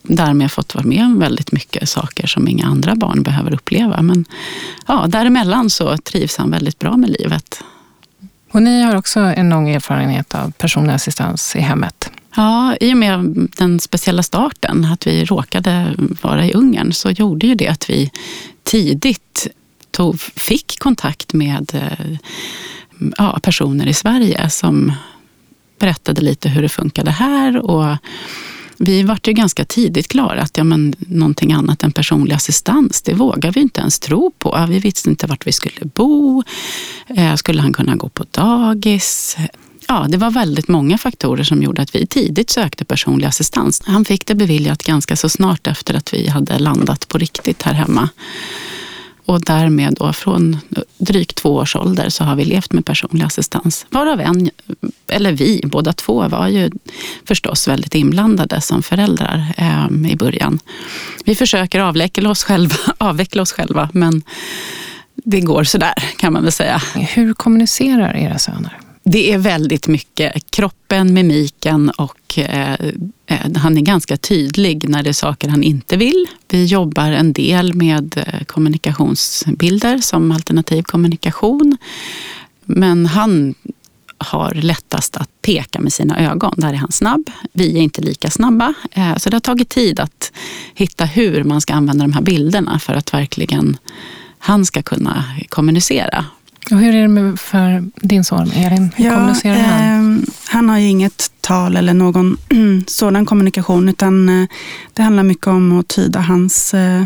därmed 0.08 0.52
fått 0.52 0.76
vara 0.76 0.86
med 0.86 1.04
om 1.04 1.20
väldigt 1.20 1.52
mycket 1.52 1.90
saker 1.90 2.28
som 2.28 2.48
inga 2.48 2.66
andra 2.66 2.96
barn 2.96 3.24
behöver 3.24 3.54
uppleva. 3.54 4.02
Men 4.02 4.26
ja, 4.88 5.06
däremellan 5.08 5.70
så 5.70 5.98
trivs 5.98 6.38
han 6.38 6.52
väldigt 6.52 6.80
bra 6.80 6.98
med 6.98 7.10
livet. 7.10 7.64
Och 8.52 8.62
ni 8.62 8.82
har 8.82 8.96
också 8.96 9.20
en 9.20 9.50
lång 9.50 9.70
erfarenhet 9.70 10.36
av 10.36 10.52
personlig 10.52 10.94
assistans 10.94 11.56
i 11.56 11.60
hemmet. 11.60 12.12
Ja, 12.36 12.76
i 12.80 12.94
och 12.94 12.98
med 12.98 13.50
den 13.58 13.80
speciella 13.80 14.24
starten, 14.24 14.86
att 14.86 15.08
vi 15.08 15.26
råkade 15.26 15.96
vara 16.22 16.46
i 16.46 16.54
Ungern, 16.54 16.94
så 16.94 17.12
gjorde 17.12 17.48
ju 17.48 17.56
det 17.56 17.68
att 17.68 17.90
vi 17.90 18.12
tidigt 18.64 19.48
tog, 19.92 20.20
fick 20.22 20.80
kontakt 20.80 21.34
med 21.34 21.72
eh, 21.74 22.18
ja, 23.18 23.40
personer 23.44 23.88
i 23.88 23.94
Sverige 23.94 24.50
som 24.50 24.94
berättade 25.80 26.22
lite 26.22 26.50
hur 26.50 26.62
det 26.62 26.70
funkade 26.70 27.12
här 27.12 27.58
och 27.58 27.98
vi 28.78 29.04
vart 29.04 29.28
ju 29.28 29.34
ganska 29.34 29.66
tidigt 29.66 30.08
klara 30.08 30.42
att 30.42 30.58
ja, 30.58 30.64
men, 30.64 30.96
någonting 30.98 31.54
annat 31.54 31.84
än 31.84 31.92
personlig 31.92 32.36
assistans, 32.36 33.02
det 33.02 33.14
vågar 33.14 33.52
vi 33.52 33.60
inte 33.60 33.82
ens 33.82 34.00
tro 34.00 34.32
på. 34.32 34.66
Vi 34.70 34.80
visste 34.80 35.10
inte 35.10 35.28
vart 35.28 35.48
vi 35.48 35.52
skulle 35.52 35.86
bo. 35.86 36.44
Eh, 37.08 37.36
skulle 37.36 37.62
han 37.62 37.74
kunna 37.74 37.96
gå 37.96 38.10
på 38.10 38.26
dagis? 38.32 39.38
Ja, 39.88 40.06
det 40.10 40.18
var 40.18 40.32
väldigt 40.32 40.68
många 40.68 40.98
faktorer 40.98 41.44
som 41.44 41.64
gjorde 41.64 41.82
att 41.82 41.96
vi 41.96 42.08
tidigt 42.08 42.50
sökte 42.50 42.86
personlig 42.86 43.28
assistans. 43.28 43.82
Han 43.86 44.06
fick 44.06 44.26
det 44.26 44.36
beviljat 44.36 44.84
ganska 44.84 45.16
så 45.16 45.30
snart 45.30 45.68
efter 45.68 45.94
att 45.94 46.14
vi 46.14 46.28
hade 46.28 46.60
landat 46.60 47.08
på 47.08 47.18
riktigt 47.18 47.64
här 47.64 47.74
hemma. 47.74 48.10
Och 49.26 49.42
därmed 49.42 49.94
då 50.00 50.14
från 50.14 50.58
drygt 50.98 51.36
två 51.36 51.56
års 51.56 51.76
ålder 51.76 52.10
så 52.10 52.24
har 52.24 52.36
vi 52.36 52.46
levt 52.46 52.74
med 52.74 52.86
personlig 52.86 53.26
assistans. 53.26 53.86
Varav 53.90 54.22
en, 54.22 54.50
eller 55.08 55.32
vi 55.32 55.62
båda 55.64 55.94
två 55.94 56.28
var 56.28 56.48
ju 56.48 56.72
förstås 57.26 57.68
väldigt 57.68 57.96
inblandade 57.96 58.62
som 58.62 58.84
föräldrar 58.84 59.54
eh, 59.58 60.12
i 60.12 60.16
början. 60.16 60.60
Vi 61.26 61.36
försöker 61.36 61.80
avveckla 61.80 62.30
oss 62.30 62.44
själva, 62.44 62.76
avveckla 62.98 63.42
oss 63.42 63.52
själva 63.52 63.90
men 63.94 64.24
det 65.16 65.40
går 65.40 65.64
sådär 65.64 65.96
kan 66.18 66.34
man 66.34 66.44
väl 66.44 66.52
säga. 66.52 66.82
Hur 66.96 67.34
kommunicerar 67.34 68.16
era 68.16 68.40
söner? 68.40 68.80
Det 69.10 69.34
är 69.34 69.38
väldigt 69.38 69.88
mycket 69.88 70.52
kroppen, 70.52 71.14
mimiken 71.14 71.90
och 71.90 72.40
eh, 72.40 72.74
eh, 73.26 73.56
han 73.56 73.78
är 73.78 73.82
ganska 73.82 74.18
tydlig 74.18 74.90
när 74.90 75.04
det 75.04 75.10
är 75.10 75.14
saker 75.14 75.50
han 75.50 75.64
inte 75.64 75.98
vill. 75.98 76.28
Vi 76.48 76.66
jobbar 76.66 77.12
en 77.12 77.34
del 77.34 77.74
med 77.74 78.18
eh, 78.18 78.44
kommunikationsbilder 78.46 79.98
som 79.98 80.32
alternativ 80.32 80.84
kommunikation. 80.84 81.78
Men 82.66 83.06
han 83.06 83.56
har 84.18 84.54
lättast 84.54 85.18
att 85.18 85.30
peka 85.42 85.80
med 85.80 85.94
sina 85.94 86.32
ögon. 86.32 86.54
Där 86.58 86.74
är 86.74 86.78
han 86.78 86.92
snabb. 86.92 87.32
Vi 87.54 87.78
är 87.78 87.82
inte 87.82 88.02
lika 88.02 88.30
snabba. 88.30 88.74
Eh, 88.92 89.18
så 89.18 89.30
det 89.30 89.36
har 89.36 89.42
tagit 89.42 89.70
tid 89.70 90.00
att 90.00 90.32
hitta 90.74 91.06
hur 91.06 91.44
man 91.44 91.62
ska 91.62 91.74
använda 91.74 92.04
de 92.04 92.14
här 92.14 92.22
bilderna 92.22 92.80
för 92.80 92.94
att 92.94 93.14
verkligen 93.14 93.78
han 94.40 94.66
ska 94.66 94.82
kunna 94.82 95.24
kommunicera. 95.50 96.26
Och 96.72 96.78
hur 96.78 96.96
är 96.96 97.02
det 97.02 97.08
med 97.08 97.40
för 97.40 97.90
din 97.96 98.24
son 98.24 98.52
Elin? 98.52 98.92
Hur 98.96 99.06
ja, 99.06 99.14
kommunicerar 99.14 99.56
han? 99.56 100.20
Eh, 100.20 100.24
han 100.48 100.70
har 100.70 100.80
ju 100.80 100.88
inget 100.88 101.32
tal 101.42 101.76
eller 101.76 101.94
någon 101.94 102.38
sådan 102.88 103.26
kommunikation 103.26 103.90
utan 103.90 104.30
eh, 104.30 104.48
det 104.94 105.04
handlar 105.04 105.24
mycket 105.24 105.48
om 105.48 105.80
att 105.80 105.88
tyda 105.88 106.20
hans 106.20 106.74
eh, 106.74 107.04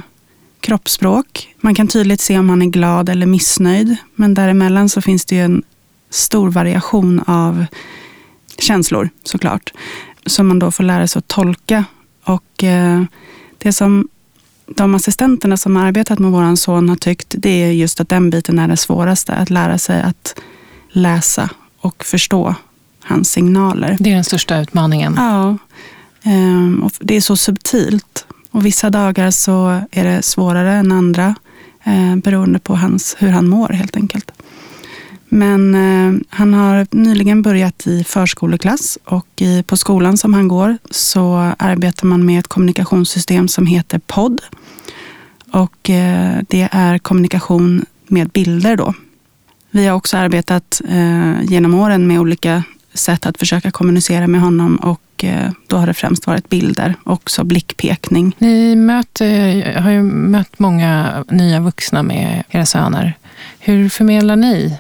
kroppsspråk. 0.62 1.56
Man 1.62 1.76
kan 1.76 1.88
tydligt 1.88 2.22
se 2.22 2.40
om 2.40 2.50
han 2.50 2.62
är 2.62 2.66
glad 2.66 3.10
eller 3.10 3.26
missnöjd 3.26 3.96
men 4.16 4.34
däremellan 4.34 4.90
så 4.90 5.02
finns 5.02 5.26
det 5.26 5.36
ju 5.36 5.42
en 5.42 5.64
stor 6.10 6.50
variation 6.50 7.20
av 7.28 7.66
känslor 8.58 9.10
såklart 9.24 9.74
som 10.26 10.48
man 10.48 10.60
då 10.60 10.72
får 10.72 10.84
lära 10.84 11.08
sig 11.08 11.20
att 11.20 11.28
tolka. 11.28 11.86
Och 12.24 12.64
eh, 12.64 13.04
det 13.58 13.74
som 13.74 14.08
de 14.76 14.96
assistenterna 14.96 15.58
som 15.58 15.76
har 15.76 15.86
arbetat 15.86 16.20
med 16.20 16.32
vår 16.32 16.56
son 16.56 16.90
har 16.90 16.96
tyckt, 16.96 17.36
det 17.38 17.64
är 17.64 17.72
just 17.72 18.00
att 18.02 18.10
den 18.10 18.30
biten 18.30 18.60
är 18.60 18.68
det 18.68 18.78
svåraste. 18.78 19.34
Att 19.34 19.50
lära 19.50 19.78
sig 19.78 20.02
att 20.02 20.36
läsa 20.90 21.50
och 21.82 22.04
förstå 22.04 22.56
hans 23.04 23.32
signaler. 23.32 23.98
Det 24.00 24.10
är 24.12 24.16
den 24.16 24.24
största 24.24 24.60
utmaningen. 24.60 25.14
Ja. 25.18 25.58
Ehm, 26.24 26.84
och 26.84 26.92
det 27.00 27.16
är 27.16 27.22
så 27.22 27.38
subtilt. 27.38 28.26
Och 28.52 28.66
vissa 28.66 28.90
dagar 28.90 29.32
så 29.32 29.82
är 29.92 30.04
det 30.04 30.22
svårare 30.22 30.74
än 30.74 30.92
andra. 30.92 31.36
Eh, 31.84 32.16
beroende 32.16 32.60
på 32.60 32.76
hans, 32.76 33.16
hur 33.20 33.30
han 33.30 33.48
mår 33.48 33.68
helt 33.68 33.96
enkelt. 33.96 34.32
Men 35.30 35.76
eh, 35.76 36.22
han 36.30 36.54
har 36.54 36.88
nyligen 36.92 37.42
börjat 37.42 37.88
i 37.88 38.04
förskoleklass 38.04 38.98
och 39.06 39.28
i, 39.36 39.64
på 39.64 39.78
skolan 39.78 40.18
som 40.18 40.34
han 40.34 40.48
går 40.48 40.78
så 40.92 41.54
arbetar 41.60 42.08
man 42.08 42.26
med 42.26 42.40
ett 42.40 42.48
kommunikationssystem 42.48 43.48
som 43.48 43.66
heter 43.66 44.00
POD. 44.08 44.42
Och 45.52 45.90
eh, 45.90 46.42
det 46.50 46.70
är 46.72 46.98
kommunikation 46.98 47.86
med 48.08 48.30
bilder 48.30 48.76
då. 48.76 48.94
Vi 49.72 49.88
har 49.88 49.96
också 49.96 50.18
arbetat 50.18 50.82
eh, 50.90 51.42
genom 51.42 51.74
åren 51.74 52.08
med 52.08 52.20
olika 52.20 52.64
sätt 52.94 53.26
att 53.26 53.38
försöka 53.38 53.72
kommunicera 53.72 54.28
med 54.28 54.42
honom 54.42 54.76
och 54.76 55.24
eh, 55.24 55.52
då 55.68 55.78
har 55.78 55.88
det 55.88 55.94
främst 55.94 56.28
varit 56.28 56.50
bilder, 56.50 56.96
också 57.04 57.44
blickpekning. 57.44 58.36
Ni 58.38 58.76
möter, 58.76 59.80
har 59.80 59.92
ju 59.92 60.04
mött 60.04 60.60
många 60.60 61.24
nya 61.30 61.60
vuxna 61.60 62.04
med 62.04 62.44
era 62.50 62.66
söner. 62.66 63.18
Hur 63.60 63.90
förmedlar 63.90 64.36
ni 64.36 64.80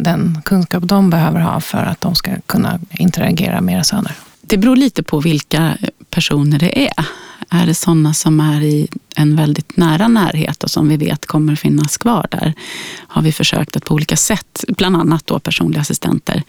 den 0.00 0.42
kunskap 0.44 0.82
de 0.84 1.10
behöver 1.10 1.40
ha 1.40 1.60
för 1.60 1.78
att 1.78 2.00
de 2.00 2.14
ska 2.14 2.30
kunna 2.46 2.80
interagera 2.90 3.60
med 3.60 3.74
era 3.74 3.84
söner? 3.84 4.12
Det 4.40 4.56
beror 4.56 4.76
lite 4.76 5.02
på 5.02 5.20
vilka 5.20 5.76
personer 6.10 6.58
det 6.58 6.86
är. 6.86 7.06
Är 7.50 7.66
det 7.66 7.74
sådana 7.74 8.14
som 8.14 8.40
är 8.40 8.60
i 8.60 8.88
en 9.16 9.36
väldigt 9.36 9.76
nära 9.76 10.08
närhet 10.08 10.64
och 10.64 10.70
som 10.70 10.88
vi 10.88 10.96
vet 10.96 11.26
kommer 11.26 11.56
finnas 11.56 11.98
kvar 11.98 12.26
där 12.30 12.54
har 12.96 13.22
vi 13.22 13.32
försökt 13.32 13.76
att 13.76 13.84
på 13.84 13.94
olika 13.94 14.16
sätt, 14.16 14.64
bland 14.68 14.96
annat 14.96 15.26
då 15.26 15.38
personliga 15.38 15.80
assistenter, 15.80 16.42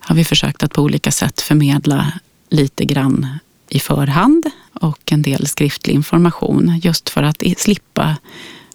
har 0.00 0.14
vi 0.14 0.24
försökt 0.24 0.62
att 0.62 0.72
på 0.72 0.82
olika 0.82 1.10
sätt 1.10 1.40
förmedla 1.40 2.12
lite 2.50 2.84
grann 2.84 3.26
i 3.68 3.80
förhand 3.80 4.46
och 4.72 5.12
en 5.12 5.22
del 5.22 5.46
skriftlig 5.46 5.94
information 5.94 6.80
just 6.82 7.08
för 7.08 7.22
att 7.22 7.42
slippa 7.56 8.16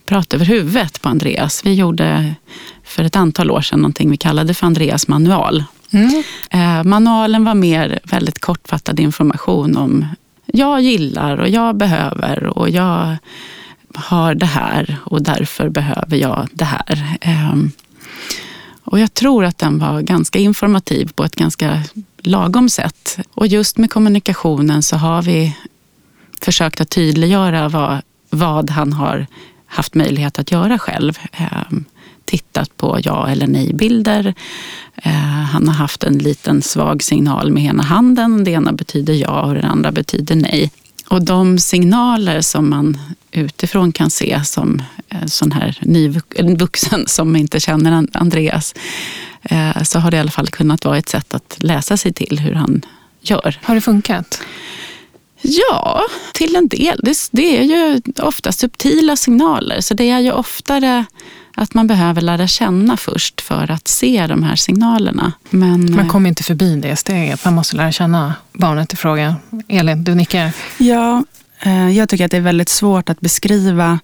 prata 0.06 0.36
över 0.36 0.46
huvudet 0.46 1.02
på 1.02 1.10
Andreas. 1.10 1.66
Vi 1.66 1.74
gjorde 1.74 2.36
för 2.84 3.04
ett 3.04 3.16
antal 3.16 3.52
år 3.52 3.62
sedan 3.62 3.80
någonting 3.80 4.12
vi 4.12 4.18
kallade 4.18 4.54
för 4.54 4.68
Andreas 4.68 5.08
manual. 5.08 5.64
Mm. 5.92 6.24
Eh, 6.50 6.84
manualen 6.84 7.46
var 7.46 7.56
mer 7.56 8.00
väldigt 8.04 8.40
kortfattad 8.40 9.00
information 9.00 9.78
om 9.78 10.06
jag 10.56 10.82
gillar 10.82 11.38
och 11.38 11.50
jag 11.50 11.76
behöver 11.76 12.44
och 12.44 12.70
jag 12.70 13.18
har 13.96 14.36
det 14.36 14.46
här 14.46 14.98
och 15.06 15.22
därför 15.22 15.70
behöver 15.70 16.18
jag 16.18 16.48
det 16.54 16.66
här. 16.66 17.18
Ehm, 17.22 17.72
och 18.84 19.00
jag 19.00 19.14
tror 19.14 19.46
att 19.46 19.58
den 19.58 19.80
var 19.80 20.02
ganska 20.02 20.40
informativ 20.40 21.12
på 21.16 21.24
ett 21.24 21.36
ganska 21.36 21.84
lagom 22.18 22.70
sätt. 22.70 23.20
Och 23.34 23.48
just 23.48 23.78
med 23.78 23.92
kommunikationen 23.92 24.84
så 24.84 24.98
har 24.98 25.22
vi 25.22 25.58
försökt 26.42 26.82
att 26.82 26.90
tydliggöra 26.90 27.70
vad, 27.70 28.02
vad 28.30 28.70
han 28.70 28.94
har 28.94 29.28
haft 29.66 29.96
möjlighet 29.96 30.40
att 30.40 30.52
göra 30.52 30.80
själv. 30.80 31.20
Ehm, 31.32 31.86
Tittat 32.26 32.78
på 32.78 33.00
ja 33.04 33.30
eller 33.30 33.48
nej-bilder. 33.48 34.34
Ehm, 34.96 35.46
han 35.54 35.68
har 35.68 35.76
haft 35.76 36.04
en 36.04 36.18
liten 36.18 36.62
svag 36.62 37.04
signal 37.04 37.52
med 37.52 37.64
ena 37.64 37.84
handen. 37.84 38.44
Det 38.44 38.52
ena 38.52 38.74
betyder 38.74 39.14
ja 39.14 39.42
och 39.42 39.54
det 39.54 39.62
andra 39.62 39.92
betyder 39.92 40.36
nej. 40.36 40.72
Och 41.08 41.22
de 41.22 41.60
signaler 41.60 42.42
som 42.42 42.70
man 42.70 42.98
utifrån 43.32 43.92
kan 43.92 44.10
se 44.10 44.42
som 44.46 44.82
en 45.10 45.30
sån 45.30 45.52
här 45.52 45.78
ny 45.82 46.14
vuxen 46.58 47.04
som 47.08 47.36
inte 47.36 47.60
känner 47.60 48.08
Andreas, 48.14 48.76
eh, 49.42 49.84
så 49.84 50.00
har 50.00 50.12
det 50.12 50.18
i 50.18 50.20
alla 50.20 50.32
fall 50.32 50.48
kunnat 50.48 50.86
vara 50.86 50.98
ett 50.98 51.10
sätt 51.10 51.34
att 51.34 51.56
läsa 51.58 51.98
sig 51.98 52.14
till 52.14 52.40
hur 52.40 52.54
han 52.54 52.82
gör. 53.22 53.60
Har 53.64 53.76
det 53.76 53.82
funkat? 53.82 54.42
Ja, 55.42 56.02
till 56.34 56.56
en 56.56 56.68
del. 56.68 57.00
Det, 57.04 57.18
det, 57.32 57.58
är 57.58 57.64
ju 57.64 58.02
ofta 58.18 58.52
subtila 58.52 59.16
signaler, 59.16 59.82
så 59.82 59.94
det 59.94 60.10
är 60.10 60.20
ju 60.20 60.32
oftare 60.32 61.06
att 61.56 61.74
man 61.74 61.88
behöver 61.88 62.22
lära 62.22 62.48
känna 62.48 62.98
först 62.98 63.42
för 63.42 63.72
att 63.72 63.88
se 63.88 64.28
de 64.28 64.44
här 64.44 64.56
signalerna. 64.56 65.34
Men, 65.50 65.96
man 65.96 66.10
kommer 66.10 66.30
inte 66.30 66.44
förbi 66.44 66.76
det 66.76 66.96
steget. 66.96 67.46
Man 67.46 67.54
måste 67.54 67.76
lära 67.76 67.92
känna 67.92 68.34
barnet 68.54 68.94
i 68.94 68.96
fråga. 68.96 69.36
Elin, 69.68 70.04
du 70.04 70.16
nickar. 70.16 70.52
Ja, 70.78 71.24
eh, 71.62 71.90
jag 71.90 72.10
tycker 72.10 72.26
att 72.26 72.32
det 72.32 72.38
är 72.38 72.42
väldigt 72.42 72.70
svårt 72.70 73.10
att 73.10 73.20
beskriva 73.20 74.00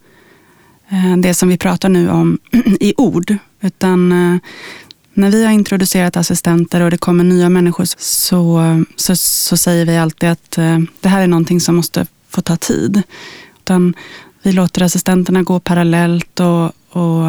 eh, 0.90 1.18
det 1.18 1.34
som 1.34 1.50
vi 1.50 1.58
pratar 1.58 1.90
nu 1.90 2.10
om 2.10 2.40
i 2.80 2.94
ord. 2.98 3.38
Utan 3.62 4.12
eh, 4.12 4.40
när 5.14 5.32
vi 5.32 5.46
har 5.46 5.52
introducerat 5.52 6.18
assistenter 6.18 6.82
och 6.82 6.92
det 6.92 6.98
kommer 6.98 7.24
nya 7.24 7.50
människor 7.50 7.86
så, 7.98 8.64
så, 8.96 9.16
så 9.16 9.58
säger 9.58 9.86
vi 9.86 9.98
alltid 9.98 10.30
att 10.30 10.58
eh, 10.58 10.80
det 11.02 11.10
här 11.10 11.22
är 11.22 11.28
någonting 11.28 11.60
som 11.60 11.76
måste 11.76 12.08
få 12.30 12.42
ta 12.42 12.58
tid. 12.58 13.02
Utan 13.60 13.94
vi 14.44 14.52
låter 14.52 14.82
assistenterna 14.84 15.44
gå 15.44 15.60
parallellt 15.60 16.40
och, 16.40 16.72
och, 16.90 17.24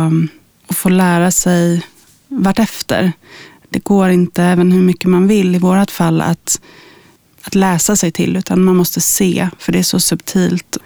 och 0.67 0.77
få 0.77 0.89
lära 0.89 1.31
sig 1.31 1.87
vartefter. 2.29 3.13
Det 3.69 3.85
går 3.85 4.09
inte, 4.11 4.43
även 4.43 4.73
hur 4.73 4.83
mycket 4.83 5.11
man 5.11 5.29
vill 5.29 5.55
i 5.55 5.59
vårt 5.59 5.91
fall, 5.91 6.21
att, 6.21 6.61
att 7.43 7.55
läsa 7.55 7.97
sig 7.97 8.13
till. 8.13 8.37
Utan 8.37 8.65
man 8.65 8.77
måste 8.77 9.01
se, 9.01 9.49
för 9.59 9.73
det 9.73 9.79
är 9.79 9.83
så 9.83 10.01
subtilt. 10.01 10.79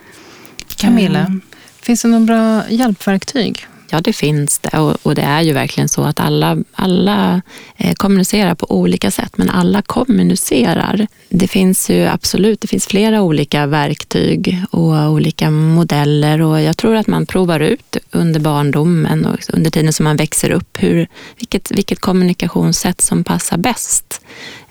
Camilla, 0.77 1.21
mm. 1.21 1.41
finns 1.81 2.03
det 2.03 2.09
några 2.09 2.27
bra 2.27 2.71
hjälpverktyg 2.71 3.67
Ja, 3.91 4.01
det 4.01 4.13
finns 4.13 4.59
det 4.59 4.79
och, 4.79 4.97
och, 5.03 5.15
det 5.15 5.23
är 5.23 5.43
ju 5.43 5.53
verkligen 5.53 5.89
så 5.89 6.03
att 6.03 6.21
alla, 6.21 6.59
alla 6.73 7.43
eh, 7.77 7.95
kommunicerar 7.95 8.55
på 8.55 8.73
olika 8.73 9.11
sätt, 9.11 9.33
men 9.37 9.51
alla 9.51 9.83
kommunicerar. 9.83 11.07
Det 11.29 11.49
finns 11.49 11.91
ju 11.91 12.07
absolut, 12.07 12.61
det 12.61 12.69
finns 12.69 12.87
flera 12.87 13.23
olika 13.23 13.67
verktyg 13.67 14.63
och 14.71 15.11
olika 15.11 15.51
modeller 15.51 16.43
och 16.43 16.61
jag 16.61 16.77
tror 16.77 16.97
att 16.97 17.07
man 17.07 17.27
provar 17.27 17.61
ut 17.61 17.97
under 18.11 18.41
barndomen 18.41 19.27
och 19.27 19.39
under 19.49 19.71
tiden 19.71 19.93
som 19.93 20.05
man 20.05 20.17
växer 20.17 20.51
upp 20.51 20.83
hur, 20.83 21.09
vilket, 21.39 21.71
vilket 21.71 22.01
kommunikationssätt 22.01 23.01
som 23.01 23.25
passar 23.25 23.57
bäst. 23.57 24.21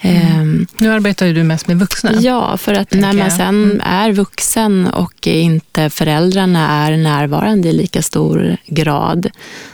Mm. 0.02 0.42
Um, 0.42 0.68
nu 0.78 0.92
arbetar 0.92 1.26
ju 1.26 1.34
du 1.34 1.44
mest 1.44 1.68
med 1.68 1.80
vuxna. 1.80 2.12
Ja, 2.20 2.58
för 2.58 2.74
att 2.74 2.92
när 2.92 3.14
man 3.14 3.32
sen 3.32 3.64
mm. 3.64 3.82
är 3.84 4.12
vuxen 4.12 4.88
och 4.88 5.28
inte 5.28 5.90
föräldrarna 5.90 6.86
är 6.86 6.98
närvarande 6.98 7.70
i 7.70 7.74
lika 7.74 8.02
stor 8.02 8.58
grad 8.66 9.03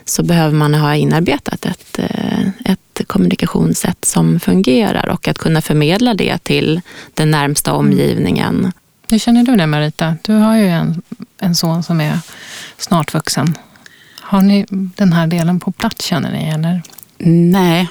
så 0.05 0.23
behöver 0.23 0.55
man 0.55 0.73
ha 0.73 0.95
inarbetat 0.95 1.65
ett, 1.65 1.99
eh, 1.99 2.47
ett 2.65 3.01
kommunikationssätt 3.07 4.05
som 4.05 4.39
fungerar 4.39 5.09
och 5.09 5.27
att 5.27 5.37
kunna 5.37 5.61
förmedla 5.61 6.13
det 6.13 6.37
till 6.37 6.81
den 7.13 7.31
närmsta 7.31 7.71
mm. 7.71 7.79
omgivningen. 7.79 8.71
Hur 9.09 9.19
känner 9.19 9.43
du 9.43 9.55
det 9.55 9.67
Marita? 9.67 10.15
Du 10.23 10.33
har 10.33 10.57
ju 10.57 10.67
en, 10.67 11.01
en 11.37 11.55
son 11.55 11.83
som 11.83 12.01
är 12.01 12.19
snart 12.77 13.13
vuxen. 13.13 13.55
Har 14.19 14.41
ni 14.41 14.65
den 14.69 15.13
här 15.13 15.27
delen 15.27 15.59
på 15.59 15.71
plats 15.71 16.05
känner 16.05 16.31
ni? 16.31 16.49
Eller? 16.49 16.81
Nej, 17.51 17.87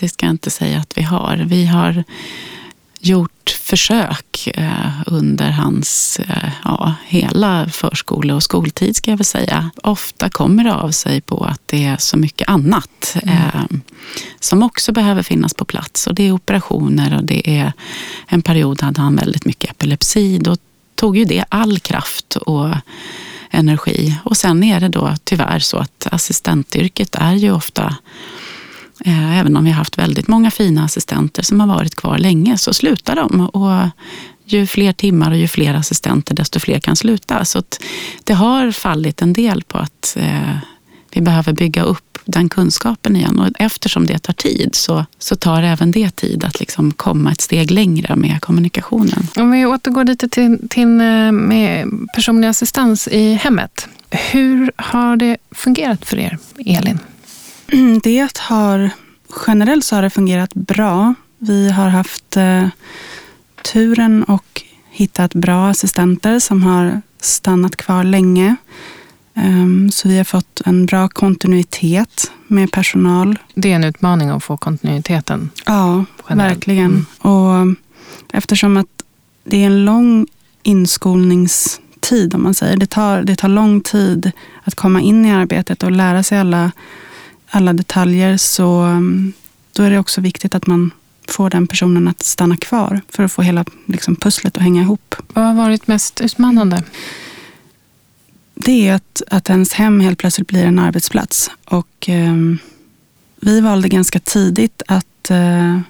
det 0.00 0.08
ska 0.08 0.26
jag 0.26 0.30
inte 0.30 0.50
säga 0.50 0.78
att 0.78 0.98
vi 0.98 1.02
har. 1.02 1.36
Vi 1.36 1.66
har 1.66 2.04
gjort 3.04 3.50
försök 3.50 4.48
eh, 4.54 5.02
under 5.06 5.50
hans 5.50 6.18
eh, 6.18 6.50
ja, 6.64 6.94
hela 7.06 7.68
förskole 7.68 8.34
och 8.34 8.42
skoltid, 8.42 8.96
ska 8.96 9.10
jag 9.10 9.18
väl 9.18 9.24
säga. 9.24 9.70
Ofta 9.82 10.28
kommer 10.28 10.64
det 10.64 10.74
av 10.74 10.90
sig 10.90 11.20
på 11.20 11.44
att 11.44 11.60
det 11.66 11.84
är 11.84 11.96
så 11.96 12.16
mycket 12.16 12.48
annat 12.48 13.16
mm. 13.22 13.36
eh, 13.36 13.78
som 14.40 14.62
också 14.62 14.92
behöver 14.92 15.22
finnas 15.22 15.54
på 15.54 15.64
plats. 15.64 16.06
Och 16.06 16.14
det 16.14 16.28
är 16.28 16.32
operationer 16.32 17.16
och 17.16 17.24
det 17.24 17.50
är 17.50 17.72
en 18.28 18.42
period 18.42 18.82
hade 18.82 19.00
han 19.00 19.16
väldigt 19.16 19.44
mycket 19.44 19.70
epilepsi. 19.70 20.38
Då 20.38 20.56
tog 20.94 21.16
ju 21.16 21.24
det 21.24 21.44
all 21.48 21.78
kraft 21.78 22.36
och 22.36 22.68
energi. 23.50 24.18
Och 24.24 24.36
sen 24.36 24.64
är 24.64 24.80
det 24.80 24.88
då 24.88 25.14
tyvärr 25.24 25.58
så 25.58 25.76
att 25.76 26.06
assistentyrket 26.10 27.14
är 27.14 27.34
ju 27.34 27.52
ofta 27.52 27.96
Eh, 29.04 29.38
även 29.38 29.56
om 29.56 29.64
vi 29.64 29.70
har 29.70 29.78
haft 29.78 29.98
väldigt 29.98 30.28
många 30.28 30.50
fina 30.50 30.84
assistenter 30.84 31.42
som 31.42 31.60
har 31.60 31.66
varit 31.66 31.94
kvar 31.94 32.18
länge 32.18 32.58
så 32.58 32.72
slutar 32.72 33.16
de. 33.16 33.40
Och 33.40 33.88
ju 34.44 34.66
fler 34.66 34.92
timmar 34.92 35.30
och 35.30 35.36
ju 35.36 35.48
fler 35.48 35.74
assistenter 35.74 36.34
desto 36.34 36.60
fler 36.60 36.80
kan 36.80 36.96
sluta. 36.96 37.44
Så 37.44 37.62
det 38.24 38.32
har 38.32 38.70
fallit 38.70 39.22
en 39.22 39.32
del 39.32 39.62
på 39.62 39.78
att 39.78 40.16
eh, 40.20 40.56
vi 41.14 41.20
behöver 41.20 41.52
bygga 41.52 41.82
upp 41.82 42.18
den 42.24 42.48
kunskapen 42.48 43.16
igen. 43.16 43.38
Och 43.38 43.48
eftersom 43.58 44.06
det 44.06 44.18
tar 44.18 44.32
tid 44.32 44.70
så, 44.72 45.06
så 45.18 45.36
tar 45.36 45.62
även 45.62 45.90
det 45.90 46.16
tid 46.16 46.44
att 46.44 46.60
liksom 46.60 46.92
komma 46.92 47.32
ett 47.32 47.40
steg 47.40 47.70
längre 47.70 48.16
med 48.16 48.40
kommunikationen. 48.40 49.28
Om 49.36 49.50
vi 49.50 49.66
återgår 49.66 50.04
lite 50.04 50.28
till, 50.28 50.68
till 50.70 51.00
eh, 51.00 51.32
med 51.32 51.88
personlig 52.14 52.48
assistans 52.48 53.08
i 53.08 53.34
hemmet. 53.34 53.88
Hur 54.10 54.72
har 54.76 55.16
det 55.16 55.36
fungerat 55.50 56.04
för 56.04 56.18
er, 56.18 56.38
Elin? 56.66 56.98
Det 58.02 58.38
har 58.38 58.90
generellt 59.46 59.84
så 59.84 59.94
har 59.94 60.02
det 60.02 60.10
fungerat 60.10 60.54
bra. 60.54 61.14
Vi 61.38 61.70
har 61.70 61.88
haft 61.88 62.36
eh, 62.36 62.68
turen 63.72 64.24
och 64.24 64.62
hittat 64.90 65.34
bra 65.34 65.68
assistenter 65.68 66.38
som 66.38 66.62
har 66.62 67.02
stannat 67.20 67.76
kvar 67.76 68.04
länge. 68.04 68.56
Um, 69.34 69.90
så 69.90 70.08
vi 70.08 70.16
har 70.16 70.24
fått 70.24 70.62
en 70.64 70.86
bra 70.86 71.08
kontinuitet 71.08 72.30
med 72.46 72.72
personal. 72.72 73.38
Det 73.54 73.72
är 73.72 73.76
en 73.76 73.84
utmaning 73.84 74.28
att 74.28 74.44
få 74.44 74.56
kontinuiteten? 74.56 75.50
Ja, 75.66 76.04
generellt. 76.28 76.56
verkligen. 76.56 76.90
Mm. 76.90 77.06
Och 77.18 77.76
eftersom 78.32 78.76
att 78.76 78.86
det 79.44 79.62
är 79.62 79.66
en 79.66 79.84
lång 79.84 80.26
inskolningstid, 80.62 82.34
om 82.34 82.42
man 82.42 82.54
säger. 82.54 82.76
Det 82.76 82.90
tar, 82.90 83.22
det 83.22 83.36
tar 83.36 83.48
lång 83.48 83.80
tid 83.80 84.32
att 84.64 84.74
komma 84.74 85.00
in 85.00 85.26
i 85.26 85.32
arbetet 85.32 85.82
och 85.82 85.90
lära 85.90 86.22
sig 86.22 86.38
alla 86.38 86.72
alla 87.54 87.72
detaljer 87.72 88.36
så 88.36 88.80
mm, 88.80 89.32
då 89.72 89.82
är 89.82 89.90
det 89.90 89.98
också 89.98 90.20
viktigt 90.20 90.54
att 90.54 90.66
man 90.66 90.90
får 91.28 91.50
den 91.50 91.66
personen 91.66 92.08
att 92.08 92.22
stanna 92.22 92.56
kvar 92.56 93.00
för 93.08 93.22
att 93.22 93.32
få 93.32 93.42
hela 93.42 93.64
liksom, 93.86 94.16
pusslet 94.16 94.56
att 94.56 94.62
hänga 94.62 94.82
ihop. 94.82 95.14
Vad 95.28 95.44
har 95.44 95.54
varit 95.54 95.86
mest 95.86 96.20
utmanande? 96.20 96.82
Det 98.54 98.88
är 98.88 98.94
att, 98.94 99.22
att 99.30 99.50
ens 99.50 99.72
hem 99.72 100.00
helt 100.00 100.18
plötsligt 100.18 100.48
blir 100.48 100.64
en 100.64 100.78
arbetsplats. 100.78 101.50
Och 101.64 102.08
eh, 102.08 102.36
Vi 103.36 103.60
valde 103.60 103.88
ganska 103.88 104.20
tidigt 104.20 104.82
att, 104.86 105.30
eh, 105.30 105.80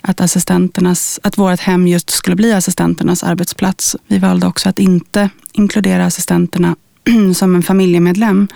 att, 0.00 0.20
assistenternas, 0.20 1.20
att 1.22 1.38
vårt 1.38 1.60
hem 1.60 1.88
just 1.88 2.10
skulle 2.10 2.36
bli 2.36 2.52
assistenternas 2.52 3.22
arbetsplats. 3.22 3.96
Vi 4.06 4.18
valde 4.18 4.46
också 4.46 4.68
att 4.68 4.78
inte 4.78 5.30
inkludera 5.52 6.06
assistenterna 6.06 6.76
som 7.34 7.54
en 7.54 7.62
familjemedlem 7.62 8.48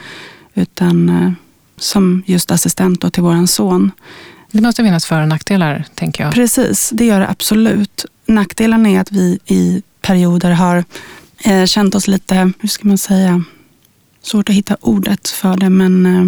utan 0.55 1.09
eh, 1.09 1.33
som 1.79 2.23
just 2.27 2.51
assistent 2.51 3.13
till 3.13 3.23
vår 3.23 3.47
son. 3.47 3.91
Det 4.51 4.61
måste 4.61 4.85
finnas 4.85 5.07
för 5.07 5.23
och 5.23 5.29
nackdelar, 5.29 5.85
tänker 5.95 6.25
jag. 6.25 6.35
Precis, 6.35 6.91
det 6.95 7.05
gör 7.05 7.21
det 7.21 7.29
absolut. 7.29 8.05
Nackdelen 8.27 8.87
är 8.87 9.01
att 9.01 9.13
vi 9.13 9.39
i 9.47 9.83
perioder 10.01 10.51
har 10.51 10.85
eh, 11.45 11.65
känt 11.65 11.95
oss 11.95 12.09
lite, 12.09 12.53
hur 12.61 12.69
ska 12.69 12.89
man 12.89 12.99
säga, 12.99 13.45
svårt 14.23 14.49
att 14.49 14.55
hitta 14.55 14.77
ordet 14.81 15.29
för 15.29 15.57
det, 15.57 15.71
men 15.71 16.07
eh, 16.07 16.27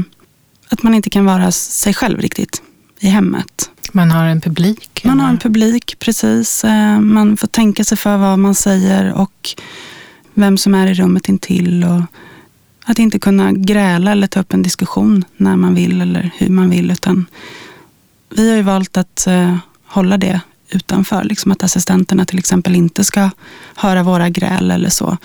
att 0.68 0.82
man 0.82 0.94
inte 0.94 1.10
kan 1.10 1.24
vara 1.24 1.52
sig 1.52 1.94
själv 1.94 2.20
riktigt 2.20 2.62
i 3.00 3.08
hemmet. 3.08 3.70
Man 3.92 4.10
har 4.10 4.24
en 4.24 4.40
publik? 4.40 5.00
Man 5.04 5.12
eller? 5.12 5.24
har 5.24 5.30
en 5.30 5.38
publik, 5.38 5.96
precis. 5.98 6.64
Eh, 6.64 7.00
man 7.00 7.36
får 7.36 7.48
tänka 7.48 7.84
sig 7.84 7.98
för 7.98 8.16
vad 8.16 8.38
man 8.38 8.54
säger 8.54 9.12
och 9.12 9.50
vem 10.34 10.58
som 10.58 10.74
är 10.74 10.86
i 10.86 10.94
rummet 10.94 11.28
intill. 11.28 11.84
Och 11.84 12.02
att 12.88 12.98
inte 12.98 13.18
kunna 13.18 13.52
gräla 13.52 14.12
eller 14.12 14.26
ta 14.26 14.40
upp 14.40 14.52
en 14.52 14.62
diskussion 14.62 15.24
när 15.36 15.56
man 15.56 15.74
vill 15.74 16.00
eller 16.00 16.30
hur 16.38 16.48
man 16.48 16.70
vill. 16.70 16.90
Utan 16.90 17.26
vi 18.36 18.50
har 18.50 18.56
ju 18.56 18.62
valt 18.62 18.96
att 18.96 19.26
eh, 19.26 19.56
hålla 19.86 20.16
det 20.16 20.40
utanför. 20.70 21.24
Liksom 21.24 21.52
att 21.52 21.62
assistenterna 21.62 22.24
till 22.24 22.38
exempel 22.38 22.74
inte 22.74 23.04
ska 23.04 23.30
höra 23.74 24.02
våra 24.02 24.28
gräl 24.28 24.70
eller 24.70 24.88
så. 24.88 25.16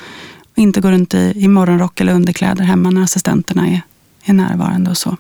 Och 0.52 0.60
inte 0.60 0.82
gå 0.82 0.92
runt 0.92 1.14
i, 1.14 1.34
i 1.36 1.48
morgonrock 1.48 2.02
eller 2.02 2.14
underkläder 2.14 2.64
hemma 2.64 2.90
när 2.90 3.04
assistenterna 3.04 3.68
är, 3.68 3.82
är 4.24 4.34
närvarande 4.34 4.90
och 4.90 4.98
så. 4.98 5.18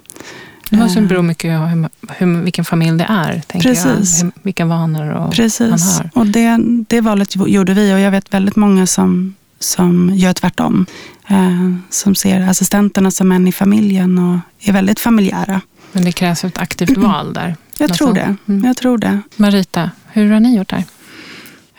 Det 0.70 0.78
måste 0.78 1.02
bero 1.02 1.22
mycket 1.22 1.60
på 1.60 1.66
hur, 1.66 1.90
hur, 2.10 2.42
vilken 2.42 2.66
familj 2.66 2.98
det 2.98 3.06
är. 3.10 3.42
Precis. 3.48 4.22
Jag. 4.24 4.32
Vilka 4.42 4.66
vanor 4.66 5.10
och 5.12 5.34
Precis. 5.34 5.70
man 5.70 5.80
har. 5.80 6.10
Och 6.14 6.26
det, 6.26 6.58
det 6.88 7.02
valet 7.02 7.36
gjorde 7.36 7.74
vi 7.74 7.94
och 7.94 8.00
jag 8.00 8.12
vet 8.12 8.34
väldigt 8.34 8.56
många 8.56 8.88
som, 8.88 9.36
som 9.64 10.12
gör 10.16 10.34
tvärtom. 10.34 10.86
Eh, 11.28 11.74
som 11.90 12.16
ser 12.16 12.42
assistenterna 12.42 13.12
som 13.12 13.32
en 13.32 13.48
i 13.48 13.52
familjen 13.52 14.18
och 14.20 14.68
är 14.68 14.74
väldigt 14.74 15.00
familjära. 15.00 15.62
Men 15.92 16.06
det 16.06 16.12
krävs 16.12 16.44
ett 16.44 16.58
aktivt 16.58 16.98
val 16.98 17.34
där? 17.34 17.56
Jag 17.78 17.94
tror 17.94 18.14
det. 18.14 18.36
Mm. 18.48 18.66
Jag 18.66 18.78
tror 18.78 18.98
det. 18.98 19.22
Marita, 19.36 19.92
hur 20.12 20.32
har 20.32 20.40
ni 20.40 20.58
gjort 20.58 20.70
där? 20.70 20.84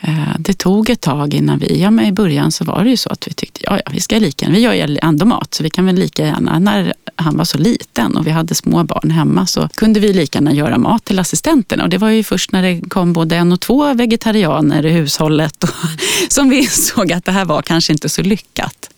Eh, 0.01 0.35
det 0.39 0.53
tog 0.53 0.89
ett 0.89 1.01
tag 1.01 1.33
innan 1.33 1.59
vi, 1.59 1.81
ja 1.81 1.91
men 1.91 2.05
i 2.05 2.11
början 2.11 2.51
så 2.51 2.65
var 2.65 2.83
det 2.83 2.89
ju 2.89 2.97
så 2.97 3.09
att 3.09 3.27
vi 3.27 3.33
tyckte, 3.33 3.59
ja, 3.63 3.79
ja 3.85 3.91
vi 3.91 3.99
ska 3.99 4.19
lika 4.19 4.49
vi 4.49 4.59
gör 4.59 4.73
ju 4.73 4.97
ändå 5.01 5.25
mat 5.25 5.53
så 5.53 5.63
vi 5.63 5.69
kan 5.69 5.85
väl 5.85 5.95
lika 5.95 6.25
gärna, 6.25 6.59
när 6.59 6.93
han 7.15 7.37
var 7.37 7.45
så 7.45 7.57
liten 7.57 8.17
och 8.17 8.27
vi 8.27 8.31
hade 8.31 8.55
små 8.55 8.83
barn 8.83 9.11
hemma 9.11 9.45
så 9.45 9.69
kunde 9.75 9.99
vi 9.99 10.13
lika 10.13 10.39
gärna 10.45 10.53
göra 10.53 10.77
mat 10.77 11.05
till 11.05 11.19
assistenterna 11.19 11.83
och 11.83 11.89
det 11.89 11.97
var 11.97 12.09
ju 12.09 12.23
först 12.23 12.51
när 12.51 12.63
det 12.63 12.89
kom 12.89 13.13
både 13.13 13.35
en 13.35 13.51
och 13.51 13.59
två 13.59 13.93
vegetarianer 13.93 14.85
i 14.85 14.91
hushållet 14.91 15.63
och, 15.63 15.69
som 16.29 16.49
vi 16.49 16.57
insåg 16.57 17.11
att 17.11 17.25
det 17.25 17.31
här 17.31 17.45
var 17.45 17.61
kanske 17.61 17.93
inte 17.93 18.09
så 18.09 18.21
lyckat. 18.21 18.89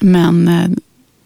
Men 0.00 0.48
eh, 0.48 0.70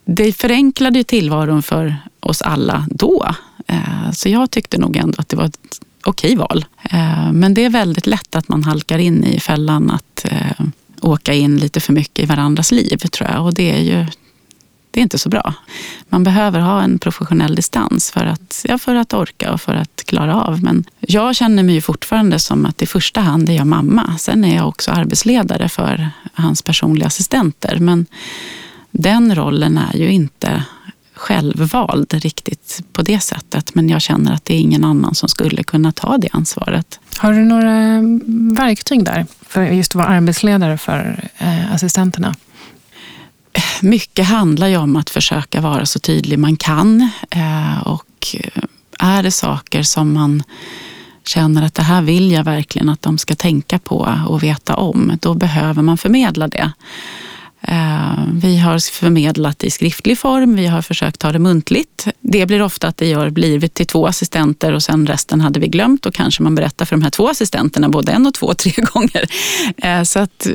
det 0.05 0.33
förenklade 0.33 0.99
ju 0.99 1.05
tillvaron 1.05 1.63
för 1.63 1.97
oss 2.21 2.43
alla 2.43 2.87
då. 2.91 3.35
Eh, 3.67 4.11
så 4.13 4.29
jag 4.29 4.51
tyckte 4.51 4.79
nog 4.79 4.97
ändå 4.97 5.15
att 5.19 5.29
det 5.29 5.37
var 5.37 5.45
ett 5.45 5.81
okej 6.05 6.37
val. 6.37 6.65
Eh, 6.91 7.33
men 7.33 7.55
det 7.55 7.65
är 7.65 7.71
väldigt 7.71 8.07
lätt 8.07 8.37
att 8.37 8.49
man 8.49 8.65
halkar 8.65 8.99
in 8.99 9.25
i 9.25 9.41
fällan 9.41 9.91
att 9.91 10.27
åka 11.01 11.35
in 11.35 11.57
lite 11.57 11.81
för 11.81 11.93
mycket 11.93 12.25
i 12.25 12.27
varandras 12.27 12.73
liv 12.73 12.97
tror 12.97 13.31
jag. 13.31 13.45
Och 13.45 13.55
det 13.55 13.71
är 13.71 13.83
ju 13.83 14.07
det 14.97 15.01
är 15.01 15.03
inte 15.03 15.19
så 15.19 15.29
bra. 15.29 15.55
Man 16.09 16.25
behöver 16.25 16.61
ha 16.61 16.83
en 16.83 16.99
professionell 16.99 17.55
distans 17.55 18.11
för 18.11 18.27
att, 18.27 18.65
ja, 18.69 18.79
för 18.79 18.95
att 18.95 19.15
orka 19.15 19.53
och 19.53 19.61
för 19.61 19.75
att 19.75 20.03
klara 20.07 20.43
av. 20.43 20.63
Men 20.63 20.85
jag 21.01 21.37
känner 21.37 21.63
mig 21.63 21.75
ju 21.75 21.81
fortfarande 21.81 22.39
som 22.39 22.67
att 22.67 22.83
i 22.83 22.87
första 22.87 23.21
hand 23.21 23.49
är 23.49 23.53
jag 23.53 23.67
mamma. 23.67 24.19
Sen 24.19 24.45
är 24.45 24.57
jag 24.57 24.69
också 24.69 24.91
arbetsledare 24.91 25.69
för 25.69 26.11
hans 26.33 26.63
personliga 26.63 27.07
assistenter. 27.07 27.79
Men 27.79 28.07
den 28.91 29.35
rollen 29.35 29.79
är 29.79 29.97
ju 29.99 30.11
inte 30.11 30.63
självvald 31.15 32.15
riktigt 32.15 32.81
på 32.93 33.03
det 33.03 33.21
sättet. 33.21 33.75
Men 33.75 33.89
jag 33.89 34.03
känner 34.03 34.33
att 34.33 34.45
det 34.45 34.55
är 34.55 34.59
ingen 34.59 34.85
annan 34.85 35.15
som 35.15 35.29
skulle 35.29 35.63
kunna 35.63 35.93
ta 35.93 36.19
det 36.19 36.29
ansvaret. 36.33 37.01
Har 37.17 37.33
du 37.33 37.45
några 37.45 38.01
verktyg 38.65 39.05
där 39.05 39.27
för 39.49 39.63
just 39.63 39.93
att 39.93 39.97
vara 39.97 40.09
arbetsledare 40.09 40.79
för 40.79 41.29
eh, 41.39 41.75
assistenterna? 41.75 42.35
Mycket 43.83 44.27
handlar 44.27 44.67
ju 44.67 44.77
om 44.77 44.97
att 44.97 45.11
försöka 45.11 45.61
vara 45.61 45.87
så 45.87 45.99
tydlig 45.99 46.39
man 46.39 46.57
kan. 46.57 47.11
Eh, 47.31 47.79
och 47.87 48.35
eh, 48.35 48.63
är 48.99 49.23
det 49.23 49.31
saker 49.31 49.83
som 49.83 50.13
man 50.13 50.43
känner 51.25 51.63
att 51.63 51.75
det 51.75 51.83
här 51.83 52.03
vill 52.03 52.33
jag 52.33 52.45
verkligen 52.45 52.89
att 52.89 53.03
de 53.03 53.19
ska 53.19 53.35
tänka 53.35 53.79
på 53.79 54.19
och 54.29 54.43
veta 54.43 54.77
om, 54.77 55.19
då 55.23 55.35
behöver 55.35 55.83
man 55.83 55.99
förmedla 55.99 56.49
det. 56.49 56.73
Eh, 57.63 58.25
vi 58.33 58.59
har 58.59 58.93
förmedlat 58.93 59.65
i 59.65 59.71
skriftlig 59.71 60.19
form, 60.19 60.57
vi 60.57 60.67
har 60.67 60.83
försökt 60.83 61.21
ta 61.21 61.33
det 61.33 61.39
muntligt. 61.39 62.09
Det 62.21 62.47
blir 62.47 62.63
ofta 62.63 62.89
att 62.89 62.97
det 62.97 63.07
gör 63.07 63.31
blivit 63.31 63.75
till 63.75 63.87
två 63.87 64.07
assistenter 64.07 64.73
och 64.73 64.83
sen 64.83 65.07
resten 65.07 65.41
hade 65.41 65.61
vi 65.61 65.69
glömt 65.69 66.07
och 66.07 66.15
kanske 66.15 66.43
man 66.43 66.55
berättar 66.55 66.85
för 66.85 66.97
de 66.97 67.03
här 67.03 67.11
två 67.11 67.29
assistenterna 67.29 67.89
både 67.89 68.13
en 68.13 68.27
och 68.27 68.35
två, 68.35 68.55
tre 68.59 68.73
gånger. 68.93 69.29
Eh, 69.77 70.03
så 70.03 70.19
att 70.19 70.47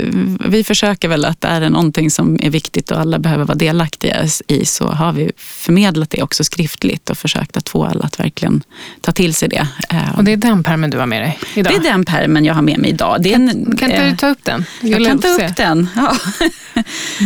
vi 0.46 0.64
försöker 0.64 1.08
väl 1.08 1.26
att 1.26 1.44
är 1.44 1.62
det 1.62 1.70
någonting 1.70 2.12
som 2.12 2.40
är 2.42 2.50
viktigt 2.50 2.92
och 2.92 3.00
alla 3.00 3.20
behöver 3.20 3.46
vara 3.46 3.58
delaktiga 3.58 4.26
i 4.48 4.66
så 4.66 4.88
har 4.88 5.14
vi 5.14 5.32
förmedlat 5.38 6.10
det 6.10 6.24
också 6.24 6.44
skriftligt 6.44 7.10
och 7.10 7.18
försökt 7.18 7.58
att 7.58 7.70
få 7.70 7.86
alla 7.86 8.04
att 8.04 8.20
verkligen 8.20 8.64
ta 9.02 9.12
till 9.12 9.34
sig 9.34 9.50
det. 9.50 9.68
Eh, 9.90 10.18
och 10.18 10.24
det 10.24 10.32
är 10.32 10.38
den 10.38 10.64
permen 10.64 10.90
du 10.90 10.98
har 10.98 11.06
med 11.06 11.22
dig 11.22 11.40
idag? 11.56 11.74
Det 11.74 11.88
är 11.88 11.92
den 11.92 12.06
permen 12.06 12.46
jag 12.46 12.54
har 12.54 12.62
med 12.62 12.80
mig 12.80 12.90
idag. 12.90 13.24
kan, 13.24 13.50
en, 13.50 13.78
kan 13.78 13.90
du 13.90 14.16
ta 14.18 14.28
upp 14.28 14.44
den? 14.44 14.66
Jag, 14.82 15.02
jag 15.02 15.08
kan 15.08 15.20
ta 15.20 15.28
upp 15.28 15.56
den. 15.56 15.90
Ja. 15.96 16.16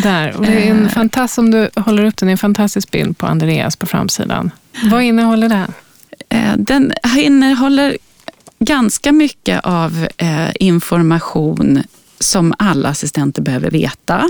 Där. 0.03 0.35
Och 0.35 0.45
det 0.45 0.67
är 0.67 0.71
en 0.71 0.85
eh. 0.85 0.91
fantastisk, 0.91 1.39
om 1.39 1.51
du 1.51 1.69
håller 1.75 2.05
upp 2.05 2.17
den, 2.17 2.29
är 2.29 2.31
en 2.31 2.37
fantastisk 2.37 2.91
bild 2.91 3.17
på 3.17 3.25
Andreas 3.25 3.75
på 3.75 3.85
framsidan. 3.85 4.51
Vad 4.83 5.03
innehåller 5.03 5.49
den? 5.49 5.73
Eh, 6.29 6.57
den 6.57 6.93
innehåller 7.17 7.97
ganska 8.59 9.11
mycket 9.11 9.59
av 9.63 10.07
eh, 10.17 10.49
information 10.59 11.83
som 12.19 12.53
alla 12.59 12.89
assistenter 12.89 13.41
behöver 13.41 13.71
veta. 13.71 14.29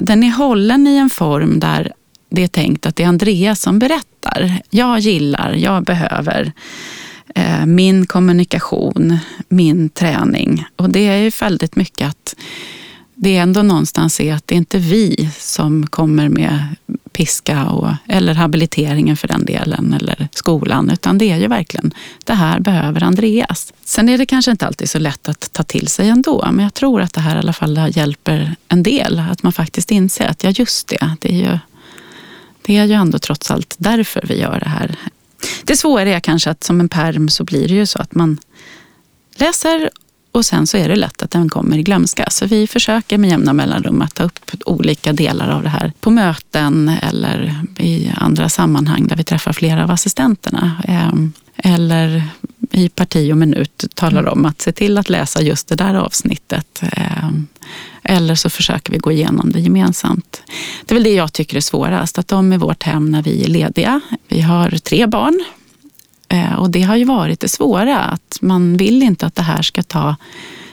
Den 0.00 0.22
är 0.22 0.30
hållen 0.30 0.86
i 0.86 0.96
en 0.96 1.10
form 1.10 1.60
där 1.60 1.92
det 2.30 2.42
är 2.42 2.48
tänkt 2.48 2.86
att 2.86 2.96
det 2.96 3.02
är 3.02 3.08
Andreas 3.08 3.60
som 3.60 3.78
berättar. 3.78 4.62
Jag 4.70 4.98
gillar, 4.98 5.52
jag 5.52 5.84
behöver 5.84 6.52
min 7.66 8.06
kommunikation, 8.06 9.18
min 9.48 9.88
träning. 9.88 10.64
Och 10.76 10.90
det 10.90 11.08
är 11.08 11.16
ju 11.16 11.30
väldigt 11.40 11.76
mycket 11.76 12.08
att 12.08 12.34
det 13.22 13.36
är 13.36 13.42
ändå 13.42 13.62
någonstans 13.62 14.20
är 14.20 14.34
att 14.34 14.46
det 14.46 14.54
är 14.54 14.56
inte 14.56 14.78
vi 14.78 15.30
som 15.38 15.86
kommer 15.86 16.28
med 16.28 16.76
piska 17.12 17.66
och, 17.66 17.92
eller 18.08 18.34
habiliteringen 18.34 19.16
för 19.16 19.28
den 19.28 19.44
delen, 19.44 19.92
eller 19.92 20.28
skolan, 20.32 20.90
utan 20.90 21.18
det 21.18 21.30
är 21.30 21.36
ju 21.36 21.46
verkligen 21.46 21.94
det 22.24 22.34
här 22.34 22.60
behöver 22.60 23.02
Andreas. 23.02 23.72
Sen 23.84 24.08
är 24.08 24.18
det 24.18 24.26
kanske 24.26 24.50
inte 24.50 24.66
alltid 24.66 24.90
så 24.90 24.98
lätt 24.98 25.28
att 25.28 25.52
ta 25.52 25.62
till 25.62 25.88
sig 25.88 26.08
ändå, 26.08 26.48
men 26.52 26.64
jag 26.64 26.74
tror 26.74 27.00
att 27.00 27.14
det 27.14 27.20
här 27.20 27.36
i 27.36 27.38
alla 27.38 27.52
fall 27.52 27.90
hjälper 27.96 28.56
en 28.68 28.82
del. 28.82 29.18
Att 29.30 29.42
man 29.42 29.52
faktiskt 29.52 29.90
inser 29.90 30.26
att 30.26 30.44
ja, 30.44 30.50
just 30.50 30.88
det, 30.88 31.16
det 31.20 31.32
är 31.32 31.50
ju, 31.52 31.58
det 32.66 32.76
är 32.76 32.84
ju 32.84 32.92
ändå 32.92 33.18
trots 33.18 33.50
allt 33.50 33.74
därför 33.78 34.24
vi 34.28 34.40
gör 34.40 34.60
det 34.60 34.68
här. 34.68 34.96
Det 35.64 35.76
svåra 35.76 36.02
är 36.02 36.20
kanske 36.20 36.50
att 36.50 36.64
som 36.64 36.80
en 36.80 36.88
perm 36.88 37.28
så 37.28 37.44
blir 37.44 37.68
det 37.68 37.74
ju 37.74 37.86
så 37.86 37.98
att 37.98 38.14
man 38.14 38.38
läser 39.36 39.90
och 40.32 40.46
sen 40.46 40.66
så 40.66 40.76
är 40.76 40.88
det 40.88 40.96
lätt 40.96 41.22
att 41.22 41.30
den 41.30 41.48
kommer 41.48 41.78
i 41.78 41.82
glömska. 41.82 42.26
Så 42.30 42.46
vi 42.46 42.66
försöker 42.66 43.18
med 43.18 43.30
jämna 43.30 43.52
mellanrum 43.52 44.02
att 44.02 44.14
ta 44.14 44.24
upp 44.24 44.38
olika 44.66 45.12
delar 45.12 45.48
av 45.48 45.62
det 45.62 45.68
här 45.68 45.92
på 46.00 46.10
möten 46.10 46.88
eller 47.02 47.54
i 47.78 48.12
andra 48.16 48.48
sammanhang 48.48 49.06
där 49.06 49.16
vi 49.16 49.24
träffar 49.24 49.52
flera 49.52 49.84
av 49.84 49.90
assistenterna. 49.90 50.82
Ehm, 50.88 51.32
eller 51.56 52.22
i 52.70 52.88
parti 52.88 53.32
och 53.32 53.36
minut 53.36 53.84
talar 53.94 54.28
om 54.28 54.46
att 54.46 54.60
se 54.60 54.72
till 54.72 54.98
att 54.98 55.08
läsa 55.08 55.42
just 55.42 55.68
det 55.68 55.76
där 55.76 55.94
avsnittet. 55.94 56.82
Ehm, 56.92 57.46
eller 58.02 58.34
så 58.34 58.50
försöker 58.50 58.92
vi 58.92 58.98
gå 58.98 59.12
igenom 59.12 59.52
det 59.52 59.60
gemensamt. 59.60 60.42
Det 60.86 60.92
är 60.92 60.94
väl 60.94 61.04
det 61.04 61.14
jag 61.14 61.32
tycker 61.32 61.56
är 61.56 61.60
svårast, 61.60 62.18
att 62.18 62.28
de 62.28 62.52
är 62.52 62.58
vårt 62.58 62.82
hem 62.82 63.10
när 63.10 63.22
vi 63.22 63.44
är 63.44 63.48
lediga. 63.48 64.00
Vi 64.28 64.40
har 64.40 64.70
tre 64.70 65.06
barn 65.06 65.44
och 66.58 66.70
det 66.70 66.82
har 66.82 66.96
ju 66.96 67.04
varit 67.04 67.40
det 67.40 67.48
svåra, 67.48 67.98
att 67.98 68.38
man 68.40 68.76
vill 68.76 69.02
inte 69.02 69.26
att 69.26 69.34
det 69.34 69.42
här 69.42 69.62
ska 69.62 69.82
ta 69.82 70.16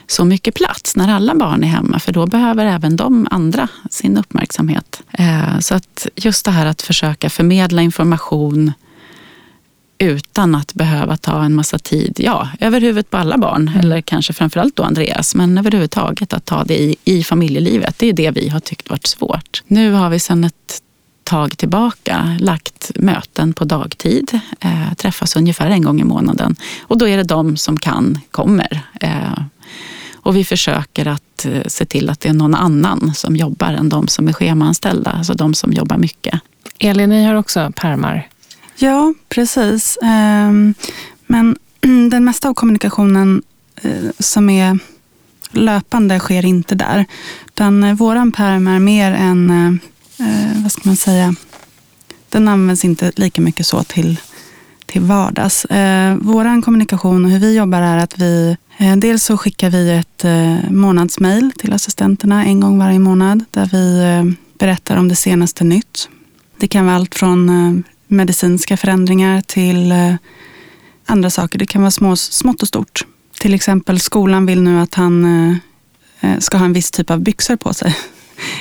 så 0.06 0.24
mycket 0.24 0.54
plats 0.54 0.96
när 0.96 1.08
alla 1.08 1.34
barn 1.34 1.64
är 1.64 1.68
hemma, 1.68 1.98
för 1.98 2.12
då 2.12 2.26
behöver 2.26 2.66
även 2.66 2.96
de 2.96 3.28
andra 3.30 3.68
sin 3.90 4.16
uppmärksamhet. 4.16 5.02
Eh, 5.12 5.58
så 5.58 5.74
att 5.74 6.06
just 6.16 6.44
det 6.44 6.50
här 6.50 6.66
att 6.66 6.82
försöka 6.82 7.30
förmedla 7.30 7.82
information 7.82 8.72
utan 9.98 10.54
att 10.54 10.74
behöva 10.74 11.16
ta 11.16 11.44
en 11.44 11.54
massa 11.54 11.78
tid, 11.78 12.16
ja, 12.18 12.48
över 12.60 12.80
huvudet 12.80 13.10
på 13.10 13.16
alla 13.16 13.38
barn, 13.38 13.68
mm. 13.68 13.80
eller 13.80 14.00
kanske 14.00 14.32
framförallt 14.32 14.76
då 14.76 14.82
Andreas, 14.82 15.34
men 15.34 15.58
överhuvudtaget 15.58 16.32
att 16.32 16.44
ta 16.44 16.64
det 16.64 16.78
i, 16.78 16.96
i 17.04 17.24
familjelivet. 17.24 17.98
Det 17.98 18.06
är 18.06 18.12
det 18.12 18.30
vi 18.30 18.48
har 18.48 18.60
tyckt 18.60 18.90
varit 18.90 19.06
svårt. 19.06 19.62
Nu 19.66 19.92
har 19.92 20.10
vi 20.10 20.18
sedan 20.18 20.44
ett 20.44 20.82
tag 21.28 21.58
tillbaka 21.58 22.36
lagt 22.40 22.90
möten 22.94 23.52
på 23.52 23.64
dagtid, 23.64 24.40
eh, 24.60 24.94
träffas 24.96 25.36
ungefär 25.36 25.70
en 25.70 25.82
gång 25.82 26.00
i 26.00 26.04
månaden. 26.04 26.56
Och 26.82 26.98
då 26.98 27.08
är 27.08 27.16
det 27.16 27.22
de 27.22 27.56
som 27.56 27.76
kan 27.76 28.20
kommer. 28.30 28.80
Eh, 29.00 29.38
och 30.14 30.36
vi 30.36 30.44
försöker 30.44 31.06
att 31.06 31.44
eh, 31.44 31.62
se 31.66 31.84
till 31.84 32.10
att 32.10 32.20
det 32.20 32.28
är 32.28 32.32
någon 32.32 32.54
annan 32.54 33.14
som 33.14 33.36
jobbar 33.36 33.72
än 33.72 33.88
de 33.88 34.08
som 34.08 34.28
är 34.28 34.32
schemaanställda, 34.32 35.10
alltså 35.10 35.34
de 35.34 35.54
som 35.54 35.72
jobbar 35.72 35.96
mycket. 35.96 36.40
Elin, 36.78 37.10
ni 37.10 37.24
har 37.24 37.34
också 37.34 37.72
permar? 37.76 38.28
Ja, 38.76 39.14
precis. 39.28 39.98
Ehm, 40.02 40.74
men 41.26 41.56
den 42.10 42.24
mesta 42.24 42.48
av 42.48 42.54
kommunikationen 42.54 43.42
eh, 43.82 44.10
som 44.18 44.50
är 44.50 44.78
löpande 45.50 46.18
sker 46.18 46.44
inte 46.44 46.74
där. 46.74 47.06
Utan 47.46 47.84
eh, 47.84 47.94
våran 47.94 48.32
perm 48.32 48.66
är 48.66 48.78
mer 48.78 49.12
en 49.12 49.80
eh, 50.20 50.62
vad 50.62 50.72
ska 50.72 50.80
man 50.84 50.96
säga, 50.96 51.34
den 52.28 52.48
används 52.48 52.84
inte 52.84 53.12
lika 53.16 53.40
mycket 53.40 53.66
så 53.66 53.82
till, 53.82 54.20
till 54.86 55.00
vardags. 55.00 55.64
Eh, 55.64 56.16
Vår 56.20 56.62
kommunikation 56.62 57.24
och 57.24 57.30
hur 57.30 57.38
vi 57.38 57.56
jobbar 57.56 57.80
är 57.80 57.98
att 57.98 58.18
vi 58.18 58.56
eh, 58.78 58.96
Dels 58.96 59.24
så 59.24 59.36
skickar 59.36 59.70
vi 59.70 59.90
ett 59.90 60.24
eh, 60.24 60.70
månadsmail 60.70 61.52
till 61.58 61.72
assistenterna 61.72 62.44
en 62.44 62.60
gång 62.60 62.78
varje 62.78 62.98
månad 62.98 63.44
där 63.50 63.66
vi 63.72 64.00
eh, 64.04 64.34
berättar 64.58 64.96
om 64.96 65.08
det 65.08 65.16
senaste 65.16 65.64
nytt. 65.64 66.08
Det 66.58 66.68
kan 66.68 66.86
vara 66.86 66.96
allt 66.96 67.14
från 67.14 67.48
eh, 67.48 67.84
medicinska 68.08 68.76
förändringar 68.76 69.40
till 69.40 69.92
eh, 69.92 70.14
andra 71.06 71.30
saker. 71.30 71.58
Det 71.58 71.66
kan 71.66 71.82
vara 71.82 71.90
små, 71.90 72.16
smått 72.16 72.62
och 72.62 72.68
stort. 72.68 73.04
Till 73.40 73.54
exempel 73.54 74.00
skolan 74.00 74.46
vill 74.46 74.62
nu 74.62 74.80
att 74.80 74.94
han 74.94 75.24
eh, 76.20 76.38
ska 76.38 76.58
ha 76.58 76.64
en 76.64 76.72
viss 76.72 76.90
typ 76.90 77.10
av 77.10 77.20
byxor 77.20 77.56
på 77.56 77.74
sig. 77.74 77.96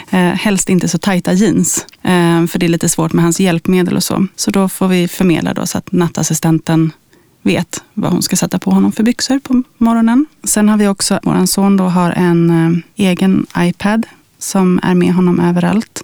Eh, 0.09 0.19
helst 0.19 0.69
inte 0.69 0.87
så 0.87 0.97
tajta 0.97 1.33
jeans, 1.33 1.85
eh, 2.01 2.45
för 2.45 2.59
det 2.59 2.65
är 2.65 2.69
lite 2.69 2.89
svårt 2.89 3.13
med 3.13 3.23
hans 3.23 3.39
hjälpmedel 3.39 3.95
och 3.95 4.03
så. 4.03 4.27
Så 4.35 4.51
då 4.51 4.69
får 4.69 4.87
vi 4.87 5.07
förmedla 5.07 5.53
då 5.53 5.65
så 5.65 5.77
att 5.77 5.91
nattassistenten 5.91 6.91
vet 7.41 7.83
vad 7.93 8.11
hon 8.11 8.21
ska 8.21 8.35
sätta 8.35 8.59
på 8.59 8.71
honom 8.71 8.91
för 8.91 9.03
byxor 9.03 9.39
på 9.39 9.63
morgonen. 9.77 10.25
Sen 10.43 10.69
har 10.69 10.77
vi 10.77 10.87
också, 10.87 11.19
vår 11.23 11.45
son 11.45 11.77
då 11.77 11.83
har 11.83 12.11
en 12.11 12.49
eh, 12.49 13.07
egen 13.07 13.45
iPad 13.57 14.05
som 14.39 14.79
är 14.83 14.95
med 14.95 15.13
honom 15.13 15.39
överallt. 15.39 16.03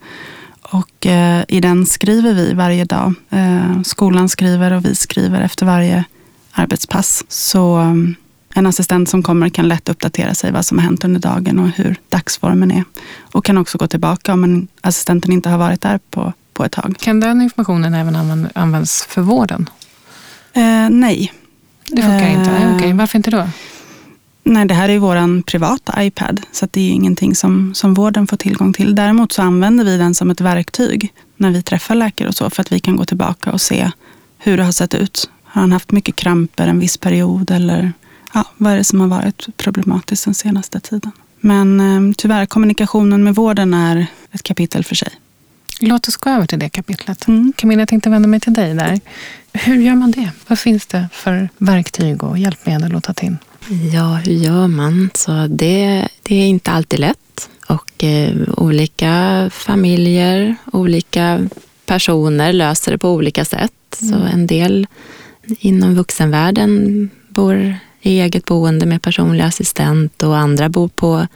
Och 0.61 1.05
eh, 1.05 1.43
i 1.47 1.59
den 1.61 1.85
skriver 1.85 2.33
vi 2.33 2.53
varje 2.53 2.85
dag. 2.85 3.13
Eh, 3.29 3.81
skolan 3.81 4.29
skriver 4.29 4.71
och 4.73 4.85
vi 4.85 4.95
skriver 4.95 5.41
efter 5.41 5.65
varje 5.65 6.03
arbetspass. 6.51 7.23
Så 7.27 7.75
mm, 7.75 8.15
en 8.55 8.65
assistent 8.65 9.09
som 9.09 9.23
kommer 9.23 9.49
kan 9.49 9.67
lätt 9.67 9.89
uppdatera 9.89 10.33
sig 10.33 10.51
vad 10.51 10.65
som 10.65 10.77
har 10.77 10.85
hänt 10.85 11.03
under 11.03 11.19
dagen 11.19 11.59
och 11.59 11.69
hur 11.69 11.95
dagsformen 12.09 12.71
är. 12.71 12.83
Och 13.21 13.45
kan 13.45 13.57
också 13.57 13.77
gå 13.77 13.87
tillbaka 13.87 14.33
om 14.33 14.43
en, 14.43 14.67
assistenten 14.81 15.31
inte 15.31 15.49
har 15.49 15.57
varit 15.57 15.81
där 15.81 15.99
på, 16.09 16.33
på 16.53 16.65
ett 16.65 16.71
tag. 16.71 16.95
Kan 16.99 17.19
den 17.19 17.41
informationen 17.41 17.93
även 17.93 18.15
användas 18.55 19.05
för 19.09 19.21
vården? 19.21 19.69
Eh, 20.53 20.89
nej. 20.89 21.33
Det 21.87 22.01
funkar 22.01 22.25
eh, 22.25 22.33
inte? 22.33 22.51
Okej, 22.51 22.75
okay. 22.75 22.93
varför 22.93 23.17
inte 23.17 23.31
då? 23.31 23.47
Nej, 24.43 24.65
det 24.65 24.73
här 24.73 24.89
är 24.89 24.99
vår 24.99 25.41
privata 25.41 26.03
iPad, 26.03 26.41
så 26.51 26.67
det 26.71 26.81
är 26.81 26.91
ingenting 26.91 27.35
som, 27.35 27.73
som 27.73 27.93
vården 27.93 28.27
får 28.27 28.37
tillgång 28.37 28.73
till. 28.73 28.95
Däremot 28.95 29.31
så 29.31 29.41
använder 29.41 29.85
vi 29.85 29.97
den 29.97 30.15
som 30.15 30.31
ett 30.31 30.41
verktyg 30.41 31.13
när 31.37 31.51
vi 31.51 31.61
träffar 31.61 31.95
läkare 31.95 32.27
och 32.27 32.35
så, 32.35 32.49
för 32.49 32.61
att 32.61 32.71
vi 32.71 32.79
kan 32.79 32.95
gå 32.95 33.05
tillbaka 33.05 33.51
och 33.51 33.61
se 33.61 33.91
hur 34.37 34.57
det 34.57 34.63
har 34.63 34.71
sett 34.71 34.93
ut. 34.93 35.29
Har 35.43 35.61
han 35.61 35.71
haft 35.71 35.91
mycket 35.91 36.15
kramper 36.15 36.67
en 36.67 36.79
viss 36.79 36.97
period 36.97 37.51
eller 37.51 37.93
ja, 38.33 38.45
vad 38.57 38.73
är 38.73 38.77
det 38.77 38.83
som 38.83 39.01
har 39.01 39.07
varit 39.07 39.57
problematiskt 39.57 40.25
den 40.25 40.33
senaste 40.33 40.79
tiden. 40.79 41.11
Men 41.39 41.79
eh, 41.79 42.13
tyvärr, 42.17 42.45
kommunikationen 42.45 43.23
med 43.23 43.35
vården 43.35 43.73
är 43.73 44.07
ett 44.31 44.43
kapitel 44.43 44.83
för 44.83 44.95
sig. 44.95 45.09
Låt 45.79 46.07
oss 46.07 46.17
gå 46.17 46.29
över 46.29 46.47
till 46.47 46.59
det 46.59 46.69
kapitlet. 46.69 47.27
Mm. 47.27 47.53
Camilla, 47.55 47.81
jag 47.81 47.89
tänkte 47.89 48.09
vända 48.09 48.27
mig 48.27 48.39
till 48.39 48.53
dig 48.53 48.73
där. 48.73 48.99
Hur 49.53 49.81
gör 49.81 49.95
man 49.95 50.11
det? 50.11 50.31
Vad 50.47 50.59
finns 50.59 50.85
det 50.85 51.09
för 51.11 51.49
verktyg 51.57 52.23
och 52.23 52.37
hjälpmedel 52.37 52.95
att 52.95 53.03
ta 53.03 53.13
till? 53.13 53.35
Ja, 53.93 54.15
hur 54.15 54.33
gör 54.33 54.67
man? 54.67 55.09
Så 55.13 55.47
det, 55.49 56.07
det 56.23 56.35
är 56.35 56.45
inte 56.45 56.71
alltid 56.71 56.99
lätt. 56.99 57.49
Och 57.67 58.03
eh, 58.03 58.35
olika 58.57 59.49
familjer, 59.53 60.55
olika 60.71 61.47
personer 61.85 62.53
löser 62.53 62.91
det 62.91 62.97
på 62.97 63.09
olika 63.09 63.45
sätt. 63.45 64.01
Mm. 64.01 64.13
Så 64.13 64.27
en 64.27 64.47
del 64.47 64.87
inom 65.59 65.95
vuxenvärlden 65.95 67.09
bor 67.29 67.75
i 68.03 68.19
eget 68.19 68.45
boende 68.45 68.85
med 68.85 69.01
personlig 69.01 69.43
assistent 69.43 70.23
och 70.23 70.37
andra 70.37 70.69
bor 70.69 70.87
på 70.87 71.27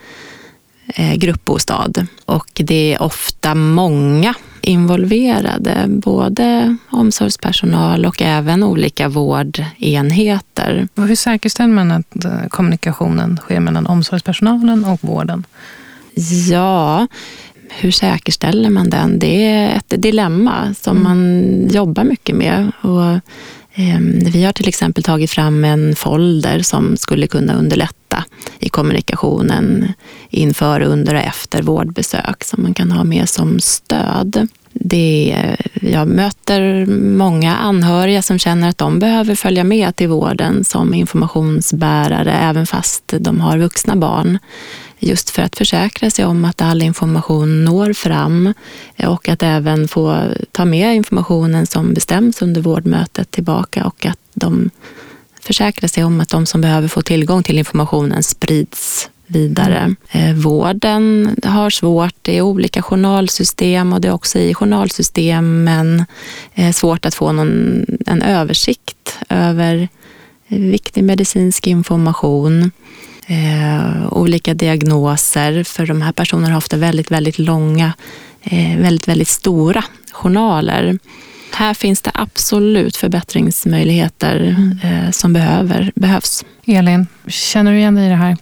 eh, 0.96 1.16
gruppbostad. 1.16 1.94
Och 2.26 2.48
det 2.54 2.94
är 2.94 3.02
ofta 3.02 3.56
många 3.56 4.34
involverade, 4.62 5.86
både 5.88 6.78
omsorgspersonal 6.90 8.06
och 8.06 8.22
även 8.22 8.64
olika 8.64 9.10
vårdenheter. 9.10 10.88
Hur 10.96 11.16
säkerställer 11.16 11.74
man 11.74 11.92
att 11.92 12.26
eh, 12.26 12.48
kommunikationen 12.50 13.38
sker 13.38 13.60
mellan 13.60 13.88
omsorgspersonalen 13.88 14.86
och 14.86 15.00
vården? 15.04 15.46
Ja, 16.50 17.08
hur 17.70 17.92
säkerställer 17.92 18.70
man 18.70 18.90
den? 18.90 19.20
Det 19.20 19.46
är 19.46 19.76
ett 19.78 20.02
dilemma 20.02 20.74
som 20.74 20.98
mm. 20.98 21.04
man 21.04 21.68
jobbar 21.68 22.04
mycket 22.04 22.36
med. 22.36 22.72
Och 22.82 23.20
Ehm, 23.80 24.20
vi 24.20 24.44
har 24.44 24.54
till 24.54 24.68
exempel 24.68 25.04
tagit 25.04 25.32
fram 25.32 25.66
en 25.66 25.96
folder 25.96 26.60
som 26.60 26.98
skulle 26.98 27.28
kunna 27.28 27.54
underlätta 27.54 28.24
i 28.60 28.70
kommunikationen 28.70 29.94
inför, 30.30 30.82
under 30.82 31.16
och 31.16 31.22
efter 31.22 31.62
vårdbesök 31.62 32.44
som 32.44 32.64
man 32.64 32.74
kan 32.74 32.92
ha 32.92 33.04
med 33.04 33.30
som 33.30 33.60
stöd. 33.60 34.48
Det, 34.74 35.38
jag 35.82 36.08
möter 36.08 36.86
många 37.18 37.56
anhöriga 37.56 38.22
som 38.22 38.40
känner 38.40 38.70
att 38.70 38.78
de 38.78 39.00
behöver 39.00 39.36
följa 39.36 39.64
med 39.64 39.96
till 39.96 40.08
vården 40.08 40.64
som 40.64 40.94
informationsbärare 40.94 42.34
även 42.34 42.66
fast 42.66 43.14
de 43.20 43.40
har 43.40 43.58
vuxna 43.58 43.96
barn. 43.96 44.40
Just 45.00 45.30
för 45.30 45.42
att 45.42 45.56
försäkra 45.56 46.10
sig 46.10 46.26
om 46.26 46.46
att 46.46 46.62
all 46.62 46.82
information 46.82 47.66
når 47.66 47.94
fram 47.94 48.54
och 49.08 49.30
att 49.30 49.44
även 49.44 49.88
få 49.88 50.32
ta 50.52 50.66
med 50.66 50.96
informationen 50.96 51.68
som 51.68 51.94
bestäms 51.94 52.42
under 52.42 52.62
vårdmötet 52.62 53.32
tillbaka 53.32 53.86
och 53.86 54.06
att 54.06 54.20
de 54.34 54.70
försäkrar 55.42 55.88
sig 55.88 56.04
om 56.04 56.22
att 56.22 56.30
de 56.30 56.46
som 56.46 56.62
behöver 56.62 56.88
få 56.88 57.02
tillgång 57.02 57.44
till 57.44 57.58
informationen 57.58 58.24
sprids 58.24 59.10
vidare. 59.28 59.96
Eh, 60.12 60.34
vården 60.34 61.36
har 61.44 61.70
svårt, 61.70 62.16
det 62.22 62.38
är 62.38 62.42
olika 62.42 62.82
journalsystem 62.82 63.94
och 63.94 64.02
det 64.02 64.08
är 64.08 64.14
också 64.14 64.40
i 64.40 64.54
journalsystemen 64.54 66.06
eh, 66.54 66.72
svårt 66.72 67.06
att 67.06 67.16
få 67.16 67.32
någon, 67.32 67.86
en 68.06 68.22
översikt 68.22 69.18
över 69.30 69.88
viktig 70.48 71.04
medicinsk 71.04 71.68
information. 71.68 72.72
Eh, 73.30 74.14
olika 74.14 74.54
diagnoser, 74.54 75.64
för 75.64 75.86
de 75.86 76.02
här 76.02 76.12
personerna 76.12 76.50
har 76.50 76.58
ofta 76.58 76.78
väldigt, 76.78 77.12
väldigt 77.12 77.40
långa, 77.40 77.94
eh, 78.42 78.78
väldigt, 78.78 79.08
väldigt 79.08 79.28
stora 79.28 79.84
journaler. 80.12 81.00
Här 81.52 81.74
finns 81.74 82.02
det 82.02 82.12
absolut 82.14 82.96
förbättringsmöjligheter 82.96 84.36
mm. 84.36 84.80
eh, 84.84 85.12
som 85.12 85.34
behöver, 85.34 85.92
behövs. 85.96 86.46
Elin, 86.66 87.08
känner 87.28 87.72
du 87.72 87.78
igen 87.78 87.96
dig 87.96 88.06
i 88.06 88.10
det 88.10 88.16
här? 88.16 88.38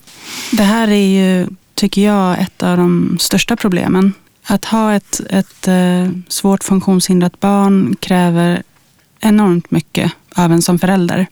Det 0.51 0.63
här 0.63 0.87
är 0.87 1.07
ju, 1.07 1.47
tycker 1.75 2.05
jag, 2.05 2.39
ett 2.39 2.63
av 2.63 2.77
de 2.77 3.17
största 3.19 3.55
problemen. 3.55 4.13
Att 4.43 4.65
ha 4.65 4.93
ett, 4.93 5.21
ett 5.29 5.67
eh, 5.67 6.09
svårt 6.27 6.63
funktionshindrat 6.63 7.39
barn 7.39 7.95
kräver 7.99 8.63
enormt 9.19 9.71
mycket 9.71 10.11
av 10.35 10.51
en 10.51 10.61
som 10.61 10.79
förälder. 10.79 11.27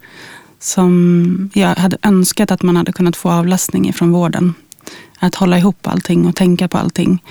Som 0.63 1.49
jag 1.53 1.75
hade 1.75 1.97
önskat 2.01 2.51
att 2.51 2.63
man 2.63 2.75
hade 2.75 2.91
kunnat 2.91 3.15
få 3.15 3.31
avlastning 3.31 3.89
ifrån 3.89 4.11
vården. 4.11 4.53
Att 5.19 5.35
hålla 5.35 5.57
ihop 5.57 5.87
allting 5.87 6.25
och 6.25 6.35
tänka 6.35 6.67
på 6.67 6.77
allting. 6.77 7.23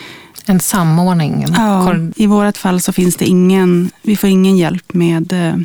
En 0.47 0.61
samordning? 0.61 1.47
Ja, 1.57 1.95
i 2.17 2.27
vårt 2.27 2.57
fall 2.57 2.81
så 2.81 2.93
finns 2.93 3.17
det 3.17 3.25
ingen, 3.25 3.91
vi 4.03 4.17
får 4.17 4.31
ingen 4.31 4.57
hjälp 4.57 4.95
med 4.95 5.33
eh, 5.33 5.57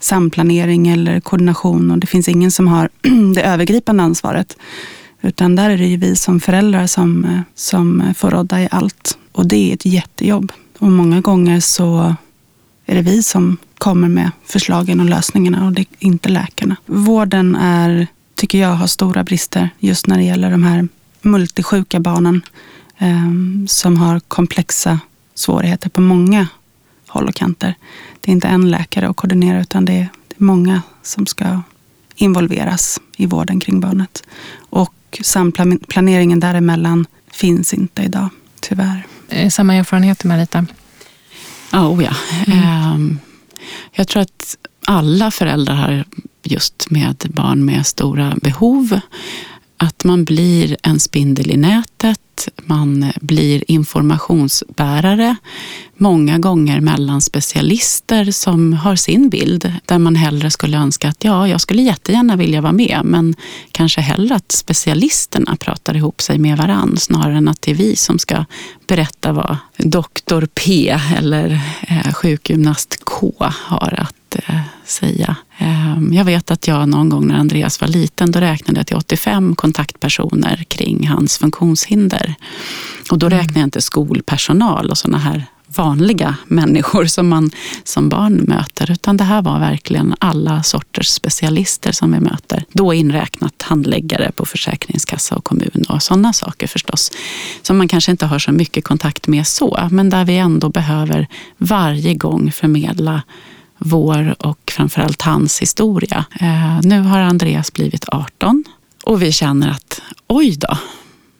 samplanering 0.00 0.88
eller 0.88 1.20
koordination 1.20 1.90
och 1.90 1.98
det 1.98 2.06
finns 2.06 2.28
ingen 2.28 2.50
som 2.50 2.68
har 2.68 2.88
det 3.34 3.42
övergripande 3.42 4.02
ansvaret. 4.02 4.56
Utan 5.22 5.56
där 5.56 5.70
är 5.70 5.78
det 5.78 5.86
ju 5.86 5.96
vi 5.96 6.16
som 6.16 6.40
föräldrar 6.40 6.86
som, 6.86 7.24
eh, 7.24 7.40
som 7.54 8.14
får 8.16 8.30
rådda 8.30 8.62
i 8.62 8.68
allt. 8.70 9.18
Och 9.32 9.46
det 9.46 9.70
är 9.70 9.74
ett 9.74 9.86
jättejobb. 9.86 10.52
Och 10.78 10.90
många 10.90 11.20
gånger 11.20 11.60
så 11.60 12.16
är 12.86 12.94
det 12.94 13.02
vi 13.02 13.22
som 13.22 13.56
kommer 13.84 14.08
med 14.08 14.30
förslagen 14.44 15.00
och 15.00 15.06
lösningarna 15.06 15.66
och 15.66 15.72
det 15.72 15.80
är 15.80 15.86
inte 15.98 16.28
läkarna. 16.28 16.76
Vården 16.86 17.56
är, 17.56 18.06
tycker 18.34 18.58
jag, 18.58 18.68
har 18.68 18.86
stora 18.86 19.24
brister 19.24 19.70
just 19.78 20.06
när 20.06 20.16
det 20.16 20.22
gäller 20.24 20.50
de 20.50 20.62
här 20.62 20.88
multisjuka 21.22 22.00
barnen 22.00 22.42
eh, 22.98 23.30
som 23.66 23.96
har 23.96 24.20
komplexa 24.20 25.00
svårigheter 25.34 25.90
på 25.90 26.00
många 26.00 26.46
håll 27.08 27.28
och 27.28 27.34
kanter. 27.34 27.74
Det 28.20 28.30
är 28.30 28.32
inte 28.32 28.48
en 28.48 28.70
läkare 28.70 29.08
att 29.08 29.16
koordinera 29.16 29.60
utan 29.60 29.84
det 29.84 29.92
är 29.92 30.08
många 30.36 30.82
som 31.02 31.26
ska 31.26 31.62
involveras 32.14 33.00
i 33.16 33.26
vården 33.26 33.60
kring 33.60 33.80
barnet. 33.80 34.22
Och 34.56 35.20
samplaneringen 35.22 36.40
däremellan 36.40 37.06
finns 37.30 37.74
inte 37.74 38.02
idag, 38.02 38.28
tyvärr. 38.60 39.06
Samma 39.50 39.74
erfarenheter 39.74 40.28
Marita? 40.28 40.66
Oh, 41.72 42.04
ja. 42.04 42.12
Mm. 42.46 43.18
Jag 43.92 44.08
tror 44.08 44.22
att 44.22 44.56
alla 44.86 45.30
föräldrar 45.30 45.74
har 45.74 46.04
just 46.42 46.90
med 46.90 47.16
barn 47.28 47.64
med 47.64 47.86
stora 47.86 48.36
behov 48.42 49.00
att 49.76 50.04
man 50.04 50.24
blir 50.24 50.76
en 50.82 51.00
spindel 51.00 51.50
i 51.50 51.56
nätet, 51.56 52.20
man 52.64 53.12
blir 53.20 53.64
informationsbärare. 53.68 55.36
Många 55.96 56.38
gånger 56.38 56.80
mellan 56.80 57.20
specialister 57.20 58.30
som 58.30 58.72
har 58.72 58.96
sin 58.96 59.28
bild 59.28 59.72
där 59.84 59.98
man 59.98 60.16
hellre 60.16 60.50
skulle 60.50 60.76
önska 60.76 61.08
att 61.08 61.24
ja, 61.24 61.48
jag 61.48 61.60
skulle 61.60 61.82
jättegärna 61.82 62.36
vilja 62.36 62.60
vara 62.60 62.72
med 62.72 63.00
men 63.04 63.34
kanske 63.72 64.00
hellre 64.00 64.34
att 64.34 64.52
specialisterna 64.52 65.56
pratar 65.56 65.96
ihop 65.96 66.22
sig 66.22 66.38
med 66.38 66.58
varann 66.58 66.96
snarare 66.96 67.36
än 67.36 67.48
att 67.48 67.62
det 67.62 67.70
är 67.70 67.74
vi 67.74 67.96
som 67.96 68.18
ska 68.18 68.44
berätta 68.86 69.32
vad 69.32 69.56
doktor 69.76 70.48
P 70.54 70.98
eller 71.16 71.60
eh, 71.88 72.12
sjukgymnast 72.12 73.00
K 73.04 73.34
har 73.38 73.94
att 73.98 74.36
eh, 74.48 74.60
säga. 74.84 75.36
Ehm, 75.58 76.12
jag 76.12 76.24
vet 76.24 76.50
att 76.50 76.68
jag 76.68 76.88
någon 76.88 77.08
gång 77.08 77.26
när 77.26 77.34
Andreas 77.34 77.80
var 77.80 77.88
liten, 77.88 78.30
då 78.30 78.40
räknade 78.40 78.80
jag 78.80 78.86
till 78.86 78.96
85 78.96 79.56
kontaktpersoner 79.56 80.64
kring 80.68 81.08
hans 81.08 81.38
funktionshinder. 81.38 82.34
Och 83.10 83.18
då 83.18 83.26
mm. 83.26 83.38
räknade 83.38 83.60
jag 83.60 83.66
inte 83.66 83.80
skolpersonal 83.80 84.90
och 84.90 84.98
sådana 84.98 85.18
här 85.18 85.46
vanliga 85.76 86.36
människor 86.46 87.04
som 87.04 87.28
man 87.28 87.50
som 87.84 88.08
barn 88.08 88.34
möter, 88.34 88.90
utan 88.90 89.16
det 89.16 89.24
här 89.24 89.42
var 89.42 89.58
verkligen 89.58 90.14
alla 90.18 90.62
sorters 90.62 91.08
specialister 91.08 91.92
som 91.92 92.12
vi 92.12 92.20
möter. 92.20 92.64
Då 92.72 92.94
inräknat 92.94 93.62
handläggare 93.62 94.32
på 94.32 94.46
Försäkringskassa 94.46 95.36
och 95.36 95.44
kommun 95.44 95.84
och 95.88 96.02
sådana 96.02 96.32
saker 96.32 96.66
förstås. 96.66 97.12
Som 97.62 97.78
man 97.78 97.88
kanske 97.88 98.10
inte 98.10 98.26
har 98.26 98.38
så 98.38 98.52
mycket 98.52 98.84
kontakt 98.84 99.26
med 99.26 99.46
så, 99.46 99.88
men 99.90 100.10
där 100.10 100.24
vi 100.24 100.36
ändå 100.36 100.68
behöver 100.68 101.28
varje 101.58 102.14
gång 102.14 102.52
förmedla 102.52 103.22
vår 103.78 104.34
och 104.38 104.72
framförallt 104.76 105.22
hans 105.22 105.62
historia. 105.62 106.24
Eh, 106.40 106.80
nu 106.82 107.00
har 107.00 107.20
Andreas 107.20 107.72
blivit 107.72 108.04
18 108.08 108.64
och 109.04 109.22
vi 109.22 109.32
känner 109.32 109.70
att 109.70 110.02
oj 110.26 110.56
då, 110.56 110.78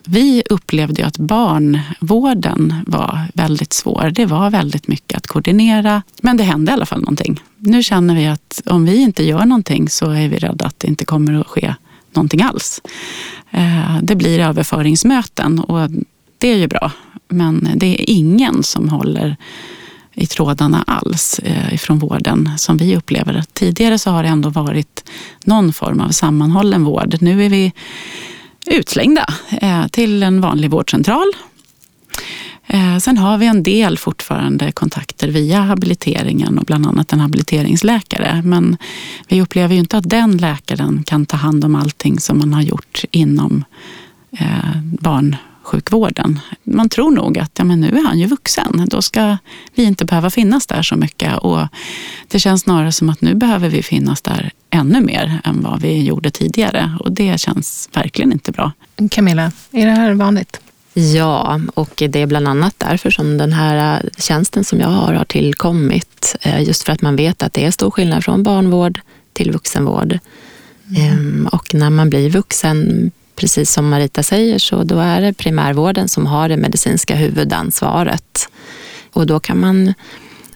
vi 0.07 0.43
upplevde 0.51 1.03
ju 1.03 1.09
att 1.09 1.19
barnvården 1.19 2.75
var 2.87 3.19
väldigt 3.35 3.73
svår. 3.73 4.13
Det 4.15 4.27
var 4.27 4.51
väldigt 4.51 4.89
mycket 4.89 5.19
att 5.19 5.27
koordinera, 5.27 6.03
men 6.23 6.37
det 6.37 6.45
hände 6.45 6.71
i 6.71 6.75
alla 6.75 6.87
fall 6.87 7.01
någonting. 7.01 7.41
Nu 7.59 7.83
känner 7.83 8.15
vi 8.15 8.27
att 8.27 8.63
om 8.67 8.85
vi 8.85 8.97
inte 8.97 9.25
gör 9.25 9.45
någonting 9.45 9.89
så 9.89 10.11
är 10.11 10.29
vi 10.29 10.37
rädda 10.37 10.67
att 10.67 10.79
det 10.79 10.89
inte 10.89 11.05
kommer 11.05 11.41
att 11.41 11.47
ske 11.47 11.75
någonting 12.13 12.43
alls. 12.43 12.81
Eh, 13.51 13.99
det 14.03 14.15
blir 14.15 14.41
överföringsmöten 14.41 15.61
och 15.61 15.91
det 16.39 16.49
är 16.49 16.57
ju 16.57 16.67
bra, 16.67 16.93
men 17.29 17.69
det 17.77 17.87
är 17.87 18.11
ingen 18.11 18.63
som 18.63 18.89
håller 18.89 19.37
i 20.15 20.27
trådarna 20.27 20.85
alls 20.87 21.39
eh, 21.39 21.75
ifrån 21.75 21.99
vården 21.99 22.51
som 22.57 22.77
vi 22.77 22.97
upplever. 22.97 23.45
Tidigare 23.53 23.99
så 23.99 24.11
har 24.11 24.23
det 24.23 24.29
ändå 24.29 24.51
varit 24.51 25.11
någon 25.45 25.73
form 25.73 26.01
av 26.01 26.11
sammanhållen 26.11 26.85
vård. 26.85 27.17
Nu 27.21 27.45
är 27.45 27.51
vi 27.51 27.73
utslängda 28.67 29.27
eh, 29.61 29.87
till 29.87 30.23
en 30.23 30.41
vanlig 30.41 30.71
vårdcentral. 30.71 31.33
Eh, 32.67 32.99
sen 32.99 33.19
har 33.19 33.39
vi 33.39 33.47
en 33.47 33.63
del 33.63 33.99
fortfarande 33.99 34.73
kontakter 34.73 35.29
via 35.29 35.61
habiliteringen 35.61 36.59
och 36.59 36.65
bland 36.65 36.87
annat 36.87 37.13
en 37.13 37.21
habiliteringsläkare. 37.21 38.43
Men 38.45 38.77
vi 39.29 39.43
upplever 39.43 39.75
ju 39.75 39.81
inte 39.81 39.99
att 39.99 40.11
den 40.11 40.37
läkaren 40.37 41.03
kan 41.07 41.27
ta 41.27 41.37
hand 41.37 41.65
om 41.65 41.75
allting 41.75 42.21
som 42.21 42.39
man 42.39 42.55
har 42.55 42.63
gjort 42.63 43.05
inom 43.11 43.65
eh, 44.39 44.81
barn 44.83 45.37
sjukvården. 45.65 46.41
Man 46.65 46.89
tror 46.89 47.11
nog 47.11 47.39
att 47.39 47.51
ja, 47.59 47.65
men 47.65 47.81
nu 47.81 47.89
är 47.89 48.07
han 48.07 48.19
ju 48.19 48.27
vuxen, 48.27 48.85
då 48.87 49.03
ska 49.03 49.39
vi 49.75 49.83
inte 49.83 50.05
behöva 50.05 50.31
finnas 50.31 50.67
där 50.67 50.83
så 50.83 50.97
mycket. 50.97 51.39
Och 51.39 51.67
det 52.29 52.39
känns 52.39 52.63
snarare 52.63 52.93
som 52.93 53.11
att 53.11 53.21
nu 53.21 53.35
behöver 53.35 53.69
vi 53.69 53.83
finnas 53.83 54.23
där 54.23 54.51
ännu 54.71 55.01
mer 55.01 55.41
än 55.45 55.63
vad 55.63 55.83
vi 55.83 56.03
gjorde 56.03 56.31
tidigare 56.31 56.97
och 57.01 57.13
det 57.13 57.41
känns 57.41 57.89
verkligen 57.93 58.33
inte 58.33 58.53
bra. 58.53 58.73
Camilla, 59.11 59.53
är 59.71 59.87
det 59.87 59.93
här 59.93 60.15
vanligt? 60.15 60.61
Ja, 60.95 61.61
och 61.75 61.93
det 61.97 62.17
är 62.17 62.27
bland 62.27 62.49
annat 62.49 62.75
därför 62.79 63.11
som 63.11 63.39
den 63.39 63.53
här 63.53 64.01
äh, 64.05 64.11
tjänsten 64.19 64.65
som 64.65 64.81
jag 64.81 64.89
har 64.89 65.13
har 65.13 65.25
tillkommit. 65.25 66.37
Äh, 66.41 66.63
just 66.63 66.83
för 66.83 66.93
att 66.93 67.03
man 67.03 67.17
vet 67.17 67.43
att 67.43 67.53
det 67.53 67.65
är 67.65 67.71
stor 67.71 67.91
skillnad 67.91 68.25
från 68.25 68.43
barnvård 68.43 69.01
till 69.33 69.53
vuxenvård. 69.53 70.19
Mm. 70.89 71.11
Ehm, 71.11 71.49
och 71.53 71.75
när 71.75 71.91
man 71.91 72.11
blir 72.11 72.31
vuxen 72.31 73.11
precis 73.37 73.73
som 73.73 73.89
Marita 73.89 74.23
säger 74.23 74.59
så 74.59 74.85
då 74.85 74.99
är 74.99 75.21
det 75.21 75.33
primärvården 75.33 76.09
som 76.09 76.27
har 76.27 76.49
det 76.49 76.57
medicinska 76.57 77.15
huvudansvaret. 77.15 78.49
Och 79.13 79.27
då 79.27 79.41
kan 79.41 79.61
man 79.61 79.95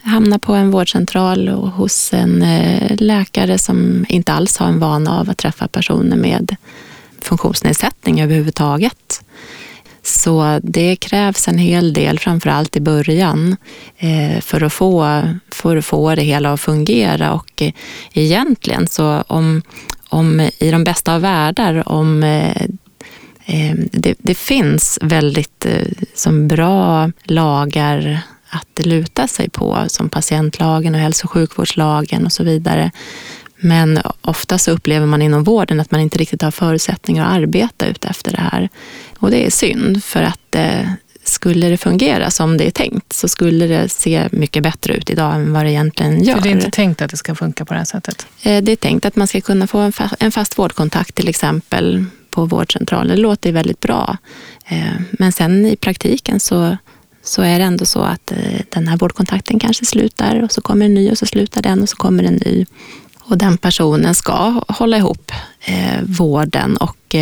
hamna 0.02 0.38
på 0.38 0.54
en 0.54 0.70
vårdcentral 0.70 1.48
och 1.48 1.70
hos 1.70 2.12
en 2.12 2.42
eh, 2.42 2.96
läkare 2.98 3.58
som 3.58 4.06
inte 4.08 4.32
alls 4.32 4.56
har 4.56 4.66
en 4.66 4.78
vana 4.78 5.20
av 5.20 5.30
att 5.30 5.38
träffa 5.38 5.68
personer 5.68 6.16
med 6.16 6.56
funktionsnedsättning 7.20 8.20
överhuvudtaget. 8.20 9.22
Så 10.02 10.60
det 10.62 10.96
krävs 10.96 11.48
en 11.48 11.58
hel 11.58 11.92
del, 11.92 12.18
framförallt 12.18 12.76
i 12.76 12.80
början, 12.80 13.56
eh, 13.98 14.40
för 14.40 14.62
att 14.62 14.72
få, 14.72 15.22
för 15.50 15.76
att 15.76 15.84
få 15.84 16.14
det 16.14 16.22
hela 16.22 16.52
att 16.52 16.60
fungera. 16.60 17.32
Och 17.32 17.62
eh, 17.62 17.72
egentligen 18.12 18.88
så 18.88 19.24
om, 19.26 19.62
om 20.08 20.40
i 20.58 20.70
de 20.70 20.84
bästa 20.84 21.14
av 21.14 21.20
världar, 21.20 21.88
om 21.88 22.22
eh, 22.22 22.62
eh, 23.46 23.76
det, 23.92 24.14
det 24.18 24.34
finns 24.34 24.98
väldigt 25.02 25.66
eh, 25.66 25.86
som 26.14 26.48
bra 26.48 27.10
lagar 27.22 28.20
att 28.48 28.86
luta 28.86 29.28
sig 29.28 29.50
på 29.50 29.84
som 29.88 30.08
patientlagen 30.08 30.94
och 30.94 31.00
hälso 31.00 31.24
och 31.24 31.30
sjukvårdslagen 31.30 32.24
och 32.24 32.32
så 32.32 32.44
vidare. 32.44 32.90
Men 33.60 34.00
ofta 34.20 34.58
så 34.58 34.70
upplever 34.70 35.06
man 35.06 35.22
inom 35.22 35.44
vården 35.44 35.80
att 35.80 35.90
man 35.90 36.00
inte 36.00 36.18
riktigt 36.18 36.42
har 36.42 36.50
förutsättningar 36.50 37.24
att 37.26 37.32
arbeta 37.32 37.86
ut 37.86 38.04
efter 38.04 38.32
det 38.32 38.40
här. 38.40 38.68
Och 39.18 39.30
det 39.30 39.46
är 39.46 39.50
synd 39.50 40.04
för 40.04 40.22
att 40.22 40.54
eh, 40.54 40.90
skulle 41.28 41.68
det 41.68 41.76
fungera 41.76 42.30
som 42.30 42.56
det 42.56 42.66
är 42.66 42.70
tänkt 42.70 43.12
så 43.12 43.28
skulle 43.28 43.66
det 43.66 43.88
se 43.88 44.28
mycket 44.32 44.62
bättre 44.62 44.94
ut 44.94 45.10
idag 45.10 45.34
än 45.34 45.52
vad 45.52 45.64
det 45.64 45.70
egentligen 45.70 46.24
gör. 46.24 46.34
För 46.34 46.42
det 46.42 46.48
är 46.48 46.52
inte 46.52 46.70
tänkt 46.70 47.02
att 47.02 47.10
det 47.10 47.16
ska 47.16 47.34
funka 47.34 47.64
på 47.64 47.74
det 47.74 47.78
här 47.78 47.84
sättet? 47.84 48.26
Eh, 48.42 48.62
det 48.62 48.72
är 48.72 48.76
tänkt 48.76 49.06
att 49.06 49.16
man 49.16 49.26
ska 49.26 49.40
kunna 49.40 49.66
få 49.66 49.78
en, 49.78 49.92
fa 49.92 50.10
en 50.18 50.32
fast 50.32 50.58
vårdkontakt 50.58 51.14
till 51.14 51.28
exempel 51.28 52.04
på 52.30 52.44
vårdcentralen. 52.44 53.16
Det 53.16 53.22
låter 53.22 53.52
väldigt 53.52 53.80
bra. 53.80 54.16
Eh, 54.66 54.92
men 55.10 55.32
sen 55.32 55.66
i 55.66 55.76
praktiken 55.76 56.40
så 56.40 56.76
så 57.22 57.42
är 57.42 57.58
det 57.58 57.64
ändå 57.64 57.86
så 57.86 58.00
att 58.00 58.32
eh, 58.32 58.60
den 58.68 58.88
här 58.88 58.96
vårdkontakten 58.96 59.58
kanske 59.58 59.84
slutar 59.84 60.42
och 60.42 60.52
så 60.52 60.60
kommer 60.60 60.86
en 60.86 60.94
ny 60.94 61.10
och 61.10 61.18
så 61.18 61.26
slutar 61.26 61.62
den 61.62 61.82
och 61.82 61.88
så 61.88 61.96
kommer 61.96 62.24
en 62.24 62.34
ny. 62.34 62.66
Och 63.18 63.38
den 63.38 63.58
personen 63.58 64.14
ska 64.14 64.62
hålla 64.68 64.96
ihop 64.96 65.32
vården 66.02 66.76
och 66.76 67.16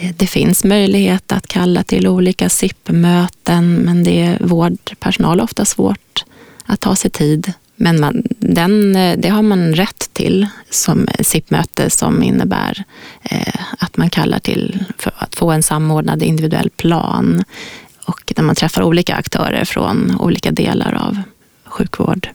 Eh, 0.00 0.14
det 0.16 0.26
finns 0.26 0.64
möjlighet 0.64 1.32
att 1.32 1.46
kalla 1.46 1.82
till 1.82 2.08
olika 2.08 2.48
SIP-möten 2.48 3.74
men 3.74 4.04
det 4.04 4.20
är 4.20 4.38
vårdpersonal 4.40 5.40
ofta 5.40 5.64
svårt 5.64 6.24
att 6.64 6.80
ta 6.80 6.96
sig 6.96 7.10
tid. 7.10 7.52
Men 7.76 8.00
man, 8.00 8.22
den, 8.38 8.96
eh, 8.96 9.18
det 9.18 9.28
har 9.28 9.42
man 9.42 9.74
rätt 9.74 10.10
till 10.12 10.46
som 10.70 11.08
SIP-möte 11.20 11.90
som 11.90 12.22
innebär 12.22 12.84
eh, 13.22 13.60
att 13.78 13.96
man 13.96 14.10
kallar 14.10 14.38
till 14.38 14.84
för 14.98 15.12
att 15.16 15.36
få 15.36 15.50
en 15.50 15.62
samordnad 15.62 16.22
individuell 16.22 16.70
plan 16.70 17.44
och 18.06 18.32
där 18.36 18.42
man 18.42 18.54
träffar 18.54 18.82
olika 18.82 19.14
aktörer 19.14 19.64
från 19.64 20.16
olika 20.20 20.50
delar 20.50 20.94
av 20.94 21.22
sjukvård. 21.64 22.28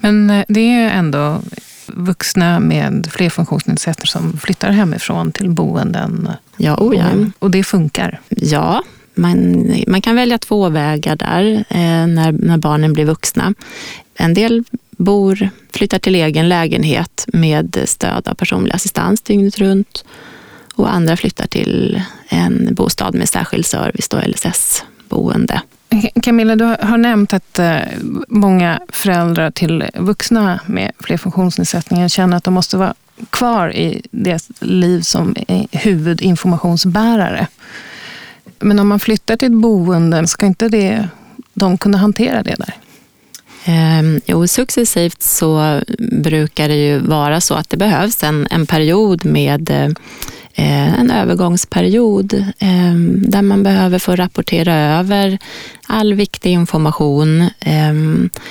Men 0.00 0.30
eh, 0.30 0.44
det 0.48 0.60
är 0.60 0.90
ändå 0.90 1.40
vuxna 1.86 2.60
med 2.60 3.08
flerfunktionsnedsättning 3.12 4.06
som 4.06 4.38
flyttar 4.38 4.70
hemifrån 4.70 5.32
till 5.32 5.50
boenden. 5.50 6.28
Ja, 6.56 6.76
oh 6.76 6.96
ja. 6.96 7.06
Och 7.38 7.50
det 7.50 7.64
funkar? 7.64 8.20
Ja, 8.28 8.82
man, 9.14 9.66
man 9.86 10.02
kan 10.02 10.16
välja 10.16 10.38
två 10.38 10.68
vägar 10.68 11.16
där 11.16 11.64
eh, 11.68 12.06
när, 12.06 12.32
när 12.32 12.56
barnen 12.56 12.92
blir 12.92 13.04
vuxna. 13.04 13.54
En 14.14 14.34
del 14.34 14.64
bor, 14.90 15.48
flyttar 15.72 15.98
till 15.98 16.14
egen 16.14 16.48
lägenhet 16.48 17.26
med 17.32 17.78
stöd 17.84 18.28
av 18.28 18.34
personlig 18.34 18.74
assistans 18.74 19.22
dygnet 19.22 19.58
runt 19.58 20.04
och 20.74 20.92
andra 20.92 21.16
flyttar 21.16 21.46
till 21.46 22.02
en 22.28 22.74
bostad 22.74 23.14
med 23.14 23.28
särskild 23.28 23.66
service, 23.66 24.08
då 24.08 24.20
LSS 24.26 24.84
boende. 25.08 25.60
Camilla, 26.22 26.56
du 26.56 26.64
har 26.64 26.98
nämnt 26.98 27.32
att 27.32 27.58
eh, 27.58 27.78
många 28.28 28.80
föräldrar 28.88 29.50
till 29.50 29.84
vuxna 29.94 30.60
med 30.66 30.92
flerfunktionsnedsättningar 31.00 32.08
känner 32.08 32.36
att 32.36 32.44
de 32.44 32.54
måste 32.54 32.76
vara 32.76 32.94
kvar 33.30 33.76
i 33.76 34.02
deras 34.10 34.48
liv 34.60 35.00
som 35.00 35.34
eh, 35.48 35.64
huvudinformationsbärare. 35.72 37.46
Men 38.58 38.78
om 38.78 38.88
man 38.88 39.00
flyttar 39.00 39.36
till 39.36 39.48
ett 39.48 39.60
boende, 39.60 40.26
ska 40.26 40.46
inte 40.46 40.68
det, 40.68 41.08
de 41.54 41.78
kunna 41.78 41.98
hantera 41.98 42.42
det 42.42 42.54
där? 42.58 42.74
Ehm, 43.64 44.20
jo, 44.26 44.46
successivt 44.46 45.22
så 45.22 45.80
brukar 45.98 46.68
det 46.68 46.76
ju 46.76 46.98
vara 46.98 47.40
så 47.40 47.54
att 47.54 47.70
det 47.70 47.76
behövs 47.76 48.22
en, 48.22 48.46
en 48.50 48.66
period 48.66 49.24
med 49.24 49.70
Eh, 49.70 49.88
en 50.56 51.10
övergångsperiod 51.10 52.34
eh, 52.58 52.94
där 53.28 53.42
man 53.42 53.62
behöver 53.62 53.98
få 53.98 54.16
rapportera 54.16 54.74
över 54.74 55.38
all 55.86 56.14
viktig 56.14 56.50
information. 56.50 57.40
Eh, 57.60 57.94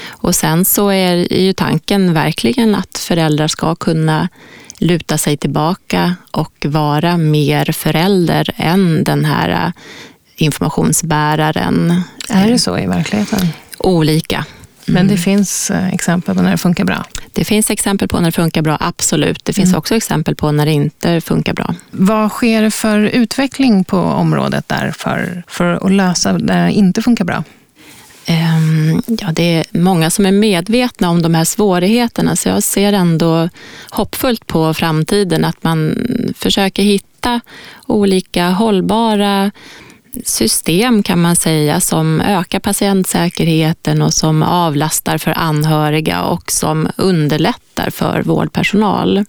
och 0.10 0.36
sen 0.36 0.66
så 0.66 0.90
är 0.90 1.34
ju 1.34 1.54
tanken 1.54 2.14
verkligen 2.14 2.76
att 2.76 2.98
föräldrar 2.98 3.48
ska 3.48 3.76
kunna 3.76 4.30
luta 4.80 5.18
sig 5.18 5.38
tillbaka 5.38 6.16
och 6.32 6.66
vara 6.66 7.18
mer 7.18 7.72
förälder 7.72 8.50
än 8.58 9.04
den 9.04 9.26
här 9.26 9.74
informationsbäraren. 10.36 12.02
Är 12.30 12.52
det 12.52 12.60
så 12.60 12.78
i 12.80 12.86
verkligheten? 12.86 13.48
Olika. 13.78 14.46
Men 14.86 15.08
det 15.08 15.14
mm. 15.14 15.18
finns 15.18 15.72
eh, 15.72 15.94
exempel 15.94 16.36
på 16.36 16.42
när 16.42 16.52
det 16.52 16.58
funkar 16.58 16.84
bra? 16.84 17.06
Det 17.34 17.46
finns 17.46 17.72
exempel 17.72 18.08
på 18.08 18.18
när 18.18 18.26
det 18.26 18.32
funkar 18.32 18.62
bra, 18.62 18.78
absolut. 18.80 19.46
Det 19.46 19.54
finns 19.54 19.70
mm. 19.70 19.78
också 19.78 19.96
exempel 19.96 20.36
på 20.36 20.52
när 20.52 20.66
det 20.66 20.72
inte 20.72 21.22
funkar 21.22 21.54
bra. 21.54 21.76
Vad 21.92 22.32
sker 22.32 22.70
för 22.70 23.00
utveckling 23.00 23.84
på 23.84 23.98
området 23.98 24.68
där 24.68 24.92
för, 24.92 25.44
för 25.48 25.86
att 25.86 25.92
lösa 25.92 26.34
där 26.34 26.66
det 26.66 26.72
inte 26.72 27.02
funkar 27.02 27.26
bra? 27.26 27.44
Ehm, 28.26 29.02
ja, 29.08 29.32
det 29.34 29.44
är 29.44 29.66
många 29.72 30.10
som 30.10 30.26
är 30.26 30.32
medvetna 30.32 31.10
om 31.10 31.22
de 31.22 31.36
här 31.36 31.44
svårigheterna, 31.44 32.36
så 32.36 32.50
jag 32.50 32.64
ser 32.64 32.94
ändå 32.94 33.50
hoppfullt 33.90 34.48
på 34.48 34.74
framtiden, 34.74 35.46
att 35.46 35.64
man 35.64 36.08
försöker 36.38 36.84
hitta 36.84 37.42
olika 37.88 38.50
hållbara 38.50 39.52
system 40.26 41.04
kan 41.04 41.22
man 41.22 41.36
säga 41.36 41.80
som 41.80 42.22
ökar 42.22 42.60
patientsäkerheten 42.60 44.02
och 44.02 44.14
som 44.14 44.44
avlastar 44.44 45.18
för 45.18 45.32
anhöriga 45.32 46.24
och 46.24 46.52
som 46.52 46.88
underlättar 46.98 47.90
för 47.90 48.24
vårdpersonal. 48.24 49.26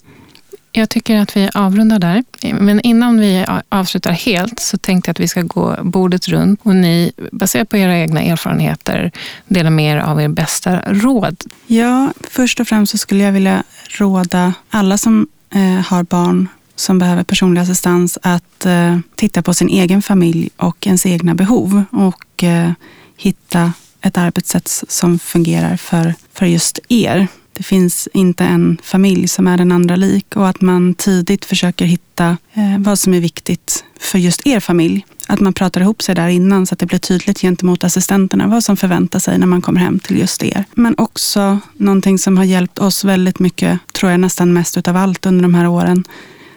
Jag 0.72 0.90
tycker 0.90 1.16
att 1.16 1.37
vi 1.37 1.51
avrundar 1.55 1.99
där. 1.99 2.25
Men 2.61 2.81
innan 2.81 3.20
vi 3.20 3.44
avslutar 3.68 4.12
helt 4.12 4.61
så 4.61 4.79
tänkte 4.79 5.09
jag 5.09 5.12
att 5.12 5.20
vi 5.20 5.29
ska 5.29 5.42
gå 5.42 5.77
bordet 5.83 6.29
runt 6.29 6.61
och 6.62 6.77
ni, 6.77 7.12
baserat 7.33 7.68
på 7.68 7.77
era 7.77 7.99
egna 7.99 8.22
erfarenheter, 8.22 9.12
dela 9.46 9.70
med 9.70 9.96
er 9.96 10.01
av 10.01 10.20
er 10.20 10.29
bästa 10.29 10.81
råd. 10.87 11.37
Ja, 11.66 12.12
först 12.31 12.61
och 12.61 12.68
främst 12.68 12.92
så 12.92 12.99
skulle 12.99 13.25
jag 13.25 13.33
vilja 13.33 13.62
råda 13.99 14.55
alla 14.70 14.99
som 14.99 15.29
eh, 15.55 15.87
har 15.87 16.03
barn 16.03 16.49
som 16.77 16.99
behöver 16.99 17.25
personlig 17.25 17.61
assistans 17.61 18.19
att 18.23 18.67
eh, 18.67 18.99
titta 19.15 19.43
på 19.43 19.55
sin 19.55 19.69
egen 19.69 20.03
familj 20.03 20.51
och 20.57 20.87
ens 20.87 21.07
egna 21.07 21.35
behov 21.35 21.85
och 21.91 22.45
eh, 22.45 22.71
hitta 23.17 23.73
ett 24.01 24.19
arbetssätt 24.19 24.69
som 24.89 25.19
fungerar 25.19 25.77
för, 25.77 26.15
för 26.33 26.47
just 26.47 26.79
er. 26.89 27.29
Det 27.53 27.62
finns 27.62 28.09
inte 28.12 28.45
en 28.45 28.79
familj 28.83 29.29
som 29.29 29.47
är 29.47 29.57
den 29.57 29.73
andra 29.73 29.97
lik 29.97 30.37
och 30.37 30.49
att 30.49 30.61
man 30.61 30.95
tidigt 30.95 31.45
försöker 31.45 31.85
hitta 31.85 32.37
eh, 32.53 32.79
vad 32.79 32.99
som 32.99 33.15
är 33.15 33.21
viktigt 33.21 33.85
för 34.01 34.19
just 34.19 34.47
er 34.47 34.61
familj. 34.61 35.07
Att 35.29 35.41
man 35.41 35.53
pratar 35.53 35.81
ihop 35.81 36.03
sig 36.03 36.15
där 36.15 36.29
innan 36.29 36.67
så 36.67 36.75
att 36.75 36.79
det 36.79 36.87
blir 36.87 36.99
tydligt 36.99 37.41
gentemot 37.41 37.85
assistenterna 37.85 38.47
vad 38.47 38.65
som 38.65 38.77
förväntar 38.77 39.19
sig 39.19 39.39
när 39.39 39.47
man 39.47 39.62
kommer 39.62 39.81
hem 39.81 39.99
till 39.99 40.19
just 40.19 40.43
er. 40.43 40.65
Men 40.75 40.95
också 40.99 41.59
någonting 41.77 42.19
som 42.19 42.37
har 42.37 42.45
hjälpt 42.45 42.79
oss 42.79 43.05
väldigt 43.05 43.39
mycket, 43.39 43.79
tror 43.93 44.11
jag 44.11 44.21
nästan 44.21 44.53
mest 44.53 44.77
utav 44.77 44.97
allt 44.97 45.27
under 45.27 45.43
de 45.43 45.55
här 45.55 45.67
åren, 45.67 46.05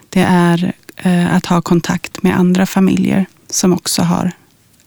det 0.10 0.22
är 0.22 0.74
eh, 0.96 1.36
att 1.36 1.46
ha 1.46 1.62
kontakt 1.62 2.24
med 2.24 2.40
andra 2.40 2.66
familjer 2.66 3.26
som 3.50 3.74
också 3.74 4.02
har 4.02 4.32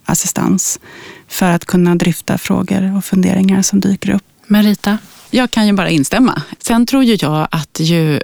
assistans 0.05 0.81
för 1.29 1.51
att 1.51 1.65
kunna 1.65 1.95
dryfta 1.95 2.39
frågor 2.39 2.97
och 2.97 3.05
funderingar 3.05 3.63
som 3.63 3.81
dyker 3.81 4.11
upp. 4.11 4.25
Marita? 4.47 4.99
Jag 5.31 5.51
kan 5.51 5.67
ju 5.67 5.73
bara 5.73 5.91
instämma. 5.91 6.43
Sen 6.59 6.87
tror 6.87 7.05
ju 7.05 7.17
jag 7.21 7.49
att 7.51 7.81
ju 7.81 8.21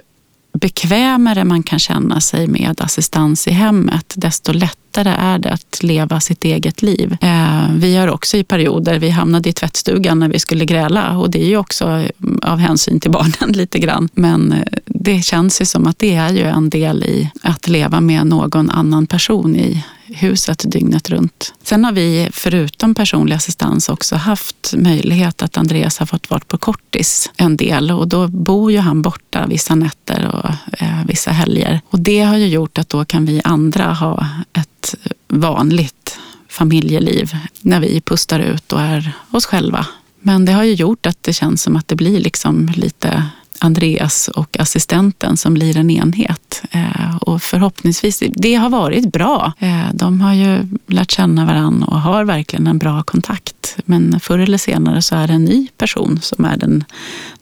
bekvämare 0.53 1.43
man 1.43 1.63
kan 1.63 1.79
känna 1.79 2.21
sig 2.21 2.47
med 2.47 2.81
assistans 2.81 3.47
i 3.47 3.51
hemmet, 3.51 4.13
desto 4.15 4.53
lättare 4.53 5.09
är 5.09 5.39
det 5.39 5.49
att 5.51 5.83
leva 5.83 6.19
sitt 6.19 6.43
eget 6.43 6.81
liv. 6.81 7.17
Eh, 7.21 7.71
vi 7.75 7.95
har 7.95 8.07
också 8.07 8.37
i 8.37 8.43
perioder, 8.43 8.99
vi 8.99 9.09
hamnade 9.09 9.49
i 9.49 9.53
tvättstugan 9.53 10.19
när 10.19 10.29
vi 10.29 10.39
skulle 10.39 10.65
gräla 10.65 11.17
och 11.17 11.29
det 11.29 11.41
är 11.43 11.47
ju 11.47 11.57
också 11.57 11.85
eh, 11.89 12.09
av 12.41 12.57
hänsyn 12.57 12.99
till 12.99 13.11
barnen 13.11 13.51
lite 13.57 13.79
grann. 13.79 14.09
Men 14.13 14.51
eh, 14.51 14.63
det 14.85 15.21
känns 15.21 15.61
ju 15.61 15.65
som 15.65 15.87
att 15.87 15.99
det 15.99 16.15
är 16.15 16.29
ju 16.29 16.43
en 16.43 16.69
del 16.69 17.03
i 17.03 17.31
att 17.41 17.67
leva 17.67 18.01
med 18.01 18.27
någon 18.27 18.69
annan 18.69 19.07
person 19.07 19.55
i 19.55 19.83
huset 20.15 20.71
dygnet 20.71 21.09
runt. 21.09 21.53
Sen 21.63 21.85
har 21.85 21.91
vi 21.91 22.29
förutom 22.31 22.95
personlig 22.95 23.35
assistans 23.35 23.89
också 23.89 24.15
haft 24.15 24.73
möjlighet 24.77 25.41
att 25.41 25.57
Andreas 25.57 25.97
har 25.97 26.05
fått 26.05 26.29
vara 26.29 26.41
på 26.47 26.57
kortis 26.57 27.31
en 27.37 27.57
del 27.57 27.91
och 27.91 28.07
då 28.07 28.27
bor 28.27 28.71
ju 28.71 28.77
han 28.77 29.01
borta 29.01 29.45
vissa 29.47 29.75
nätter 29.75 30.27
och 30.27 30.49
eh, 30.81 31.05
vissa 31.05 31.31
helger. 31.31 31.81
Och 31.89 31.99
det 31.99 32.21
har 32.21 32.37
ju 32.37 32.47
gjort 32.47 32.77
att 32.77 32.89
då 32.89 33.05
kan 33.05 33.25
vi 33.25 33.41
andra 33.43 33.93
ha 33.93 34.27
ett 34.53 34.95
vanligt 35.27 36.19
familjeliv 36.49 37.31
när 37.61 37.79
vi 37.79 38.01
pustar 38.01 38.39
ut 38.39 38.73
och 38.73 38.81
är 38.81 39.11
oss 39.31 39.45
själva. 39.45 39.85
Men 40.21 40.45
det 40.45 40.51
har 40.51 40.63
ju 40.63 40.73
gjort 40.73 41.05
att 41.05 41.23
det 41.23 41.33
känns 41.33 41.63
som 41.63 41.75
att 41.75 41.87
det 41.87 41.95
blir 41.95 42.19
liksom 42.19 42.71
lite 42.75 43.23
Andreas 43.59 44.27
och 44.27 44.59
assistenten 44.59 45.37
som 45.37 45.53
blir 45.53 45.77
en 45.77 45.89
enhet. 45.89 46.63
Eh, 46.71 47.15
och 47.21 47.41
förhoppningsvis, 47.41 48.23
det 48.35 48.55
har 48.55 48.69
varit 48.69 49.11
bra. 49.11 49.53
Eh, 49.59 49.93
de 49.93 50.21
har 50.21 50.33
ju 50.33 50.67
lärt 50.87 51.11
känna 51.11 51.45
varandra 51.45 51.87
och 51.87 52.01
har 52.01 52.23
verkligen 52.23 52.67
en 52.67 52.77
bra 52.77 53.03
kontakt. 53.03 53.77
Men 53.85 54.19
förr 54.19 54.39
eller 54.39 54.57
senare 54.57 55.01
så 55.01 55.15
är 55.15 55.27
det 55.27 55.33
en 55.33 55.45
ny 55.45 55.67
person 55.77 56.19
som 56.21 56.45
är 56.45 56.57
den, 56.57 56.83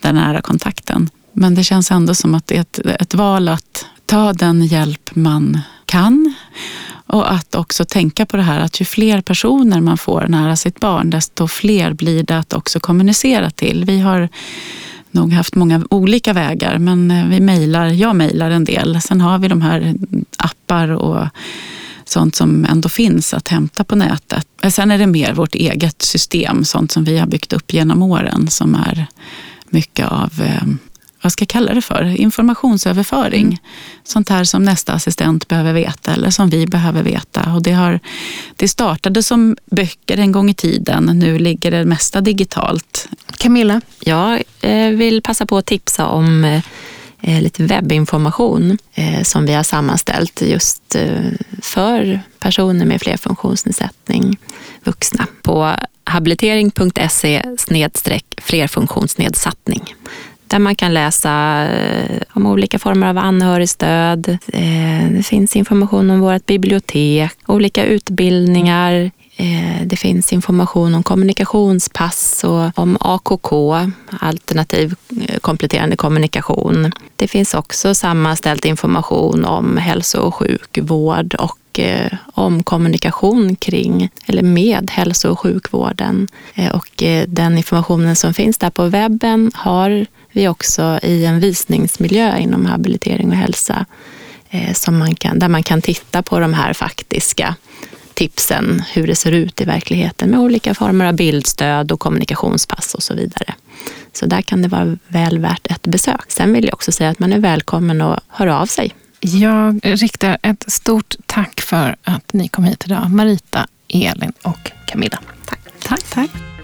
den 0.01 0.15
nära 0.15 0.41
kontakten. 0.41 1.09
Men 1.34 1.55
det 1.55 1.63
känns 1.63 1.91
ändå 1.91 2.15
som 2.15 2.36
att 2.36 2.47
det 2.47 2.57
är 2.57 2.61
ett, 2.61 2.80
ett 2.80 3.13
val 3.13 3.49
att 3.49 3.86
ta 4.05 4.34
den 4.34 4.65
hjälp 4.65 5.09
man 5.13 5.59
kan 5.86 6.34
och 7.07 7.32
att 7.32 7.55
också 7.55 7.86
tänka 7.86 8.26
på 8.26 8.38
det 8.38 8.43
här 8.43 8.59
att 8.59 8.82
ju 8.82 8.86
fler 8.86 9.22
personer 9.22 9.82
man 9.82 9.97
får 9.97 10.28
nära 10.28 10.55
sitt 10.55 10.80
barn, 10.80 11.09
desto 11.09 11.47
fler 11.47 11.93
blir 11.93 12.24
det 12.24 12.38
att 12.38 12.53
också 12.53 12.80
kommunicera 12.80 13.49
till. 13.49 13.86
Vi 13.86 13.99
har 13.99 14.30
nog 15.12 15.34
haft 15.34 15.55
många 15.55 15.86
olika 15.89 16.34
vägar, 16.34 16.78
men 16.78 17.12
eh, 17.12 17.28
vi 17.28 17.39
mejlar, 17.39 17.88
jag 17.88 18.16
mejlar 18.16 18.51
en 18.51 18.64
del. 18.64 19.01
Sen 19.01 19.22
har 19.22 19.39
vi 19.39 19.47
de 19.47 19.62
här 19.62 19.95
appar 20.38 20.89
och 20.89 21.28
sånt 22.05 22.36
som 22.36 22.66
ändå 22.66 22.89
finns 22.89 23.34
att 23.34 23.47
hämta 23.47 23.84
på 23.84 23.95
nätet. 23.95 24.47
Eh, 24.64 24.70
sen 24.70 24.91
är 24.91 24.97
det 24.97 25.08
mer 25.08 25.34
vårt 25.34 25.55
eget 25.55 26.01
system, 26.01 26.66
sånt 26.66 26.91
som 26.91 27.03
vi 27.03 27.18
har 27.18 27.28
byggt 27.28 27.53
upp 27.53 27.74
genom 27.74 28.01
åren 28.01 28.47
som 28.47 28.76
är 28.76 29.05
mycket 29.70 30.08
av 30.08 30.34
eh, 30.41 30.68
vad 31.28 31.32
ska 31.32 31.41
jag 31.41 31.49
kalla 31.49 31.73
det 31.73 31.82
för, 31.82 32.21
informationsöverföring. 32.21 33.45
Mm. 33.45 33.57
Sånt 34.03 34.30
här 34.30 34.43
som 34.43 34.63
nästa 34.63 34.93
assistent 34.93 35.47
behöver 35.47 35.73
veta 35.73 36.13
eller 36.13 36.30
som 36.30 36.49
vi 36.49 36.67
behöver 36.67 37.03
veta. 37.03 37.53
Och 37.53 37.63
det, 37.63 37.71
har, 37.71 37.99
det 38.55 38.67
startade 38.67 39.23
som 39.23 39.57
böcker 39.65 40.17
en 40.17 40.32
gång 40.32 40.49
i 40.49 40.53
tiden, 40.53 41.05
nu 41.05 41.39
ligger 41.39 41.71
det 41.71 41.86
mesta 41.86 42.21
digitalt. 42.21 43.09
Camilla? 43.38 43.82
Jag 43.99 44.43
eh, 44.61 44.89
vill 44.89 45.21
passa 45.21 45.45
på 45.45 45.57
att 45.57 45.65
tipsa 45.65 46.07
om 46.07 46.43
eh, 47.21 47.41
lite 47.41 47.63
webbinformation 47.63 48.78
eh, 48.93 49.23
som 49.23 49.45
vi 49.45 49.53
har 49.53 49.63
sammanställt 49.63 50.41
just 50.41 50.95
för 51.61 52.21
personer 52.39 52.86
med 52.86 53.01
flerfunktionsnedsättning, 53.01 54.38
vuxna, 54.84 55.28
på 55.41 55.75
habilitering.se 56.03 57.43
flerfunktionsnedsättning 58.41 59.93
där 60.48 60.60
man 60.60 60.76
kan 60.76 60.93
läsa 60.93 61.64
eh, 61.66 62.22
om 62.34 62.45
olika 62.45 62.80
former 62.80 63.08
av 63.08 63.18
anhörigstöd. 63.18 64.38
Eh, 64.48 65.12
det 65.12 65.24
finns 65.26 65.56
information 65.56 66.10
om 66.10 66.20
vårt 66.20 66.45
bibliotek, 66.45 67.32
olika 67.45 67.86
utbildningar. 67.86 69.12
Eh, 69.36 69.86
det 69.86 69.95
finns 69.95 70.34
information 70.34 70.95
om 70.95 71.04
kommunikationspass 71.04 72.43
och 72.43 72.80
om 72.80 72.98
AKK, 73.00 73.76
alternativ 74.20 74.95
kompletterande 75.41 75.95
kommunikation. 75.95 76.91
Det 77.16 77.28
finns 77.28 77.54
också 77.54 77.95
sammanställd 77.95 78.66
information 78.66 79.45
om 79.45 79.78
hälso 79.78 80.20
och 80.20 80.36
sjukvård 80.36 81.36
och 81.36 81.60
om 82.34 82.64
kommunikation 82.64 83.56
kring 83.56 84.10
eller 84.26 84.41
med 84.41 84.91
hälso 84.91 85.32
och 85.32 85.39
sjukvården. 85.39 86.28
Och 86.74 87.04
den 87.28 87.58
informationen 87.58 88.16
som 88.16 88.34
finns 88.34 88.58
där 88.58 88.70
på 88.70 88.86
webben 88.86 89.52
har 89.54 90.06
vi 90.38 90.47
också 90.47 90.99
i 91.03 91.25
en 91.25 91.39
visningsmiljö 91.39 92.38
inom 92.38 92.65
habilitering 92.65 93.29
och 93.29 93.35
hälsa 93.35 93.85
eh, 94.49 94.73
som 94.73 94.97
man 94.97 95.15
kan, 95.15 95.39
där 95.39 95.47
man 95.47 95.63
kan 95.63 95.81
titta 95.81 96.23
på 96.23 96.39
de 96.39 96.53
här 96.53 96.73
faktiska 96.73 97.55
tipsen, 98.13 98.83
hur 98.93 99.07
det 99.07 99.15
ser 99.15 99.31
ut 99.31 99.61
i 99.61 99.65
verkligheten 99.65 100.29
med 100.29 100.39
olika 100.39 100.73
former 100.73 101.05
av 101.05 101.13
bildstöd 101.13 101.91
och 101.91 101.99
kommunikationspass 101.99 102.93
och 102.93 103.03
så 103.03 103.13
vidare. 103.13 103.53
Så 104.13 104.25
där 104.25 104.41
kan 104.41 104.61
det 104.61 104.67
vara 104.67 104.97
väl 105.07 105.39
värt 105.39 105.67
ett 105.71 105.83
besök. 105.88 106.31
Sen 106.31 106.53
vill 106.53 106.65
jag 106.65 106.73
också 106.73 106.91
säga 106.91 107.09
att 107.09 107.19
man 107.19 107.33
är 107.33 107.39
välkommen 107.39 108.01
att 108.01 108.23
höra 108.27 108.59
av 108.59 108.65
sig. 108.65 108.95
Jag 109.19 109.79
riktar 109.83 110.38
ett 110.41 110.71
stort 110.71 111.15
tack 111.25 111.61
för 111.61 111.95
att 112.03 112.33
ni 112.33 112.47
kom 112.47 112.63
hit 112.63 112.83
idag. 112.85 113.11
Marita, 113.11 113.67
Elin 113.88 114.33
och 114.41 114.71
Camilla. 114.85 115.19
Tack. 115.45 115.59
Tack. 115.83 116.03
tack. 116.09 116.57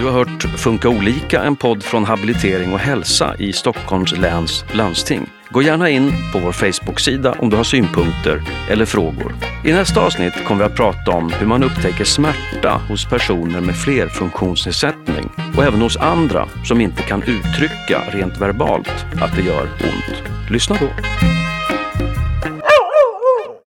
Du 0.00 0.06
har 0.06 0.12
hört 0.12 0.42
Funka 0.42 0.88
olika, 0.88 1.42
en 1.42 1.56
podd 1.56 1.82
från 1.82 2.04
Habilitering 2.04 2.72
och 2.72 2.78
hälsa 2.78 3.36
i 3.38 3.52
Stockholms 3.52 4.18
läns 4.18 4.64
landsting. 4.72 5.26
Gå 5.50 5.62
gärna 5.62 5.90
in 5.90 6.12
på 6.32 6.38
vår 6.38 6.52
Facebook-sida 6.52 7.34
om 7.38 7.50
du 7.50 7.56
har 7.56 7.64
synpunkter 7.64 8.42
eller 8.70 8.84
frågor. 8.86 9.34
I 9.64 9.72
nästa 9.72 10.00
avsnitt 10.00 10.44
kommer 10.44 10.64
vi 10.64 10.70
att 10.70 10.76
prata 10.76 11.10
om 11.10 11.32
hur 11.32 11.46
man 11.46 11.62
upptäcker 11.62 12.04
smärta 12.04 12.80
hos 12.88 13.04
personer 13.04 13.60
med 13.60 13.76
flerfunktionsnedsättning 13.76 15.30
och 15.56 15.64
även 15.64 15.82
hos 15.82 15.96
andra 15.96 16.48
som 16.64 16.80
inte 16.80 17.02
kan 17.02 17.22
uttrycka 17.22 18.02
rent 18.10 18.40
verbalt 18.40 19.06
att 19.22 19.36
det 19.36 19.42
gör 19.42 19.62
ont. 19.62 20.50
Lyssna 20.50 20.76
då! 20.80 20.88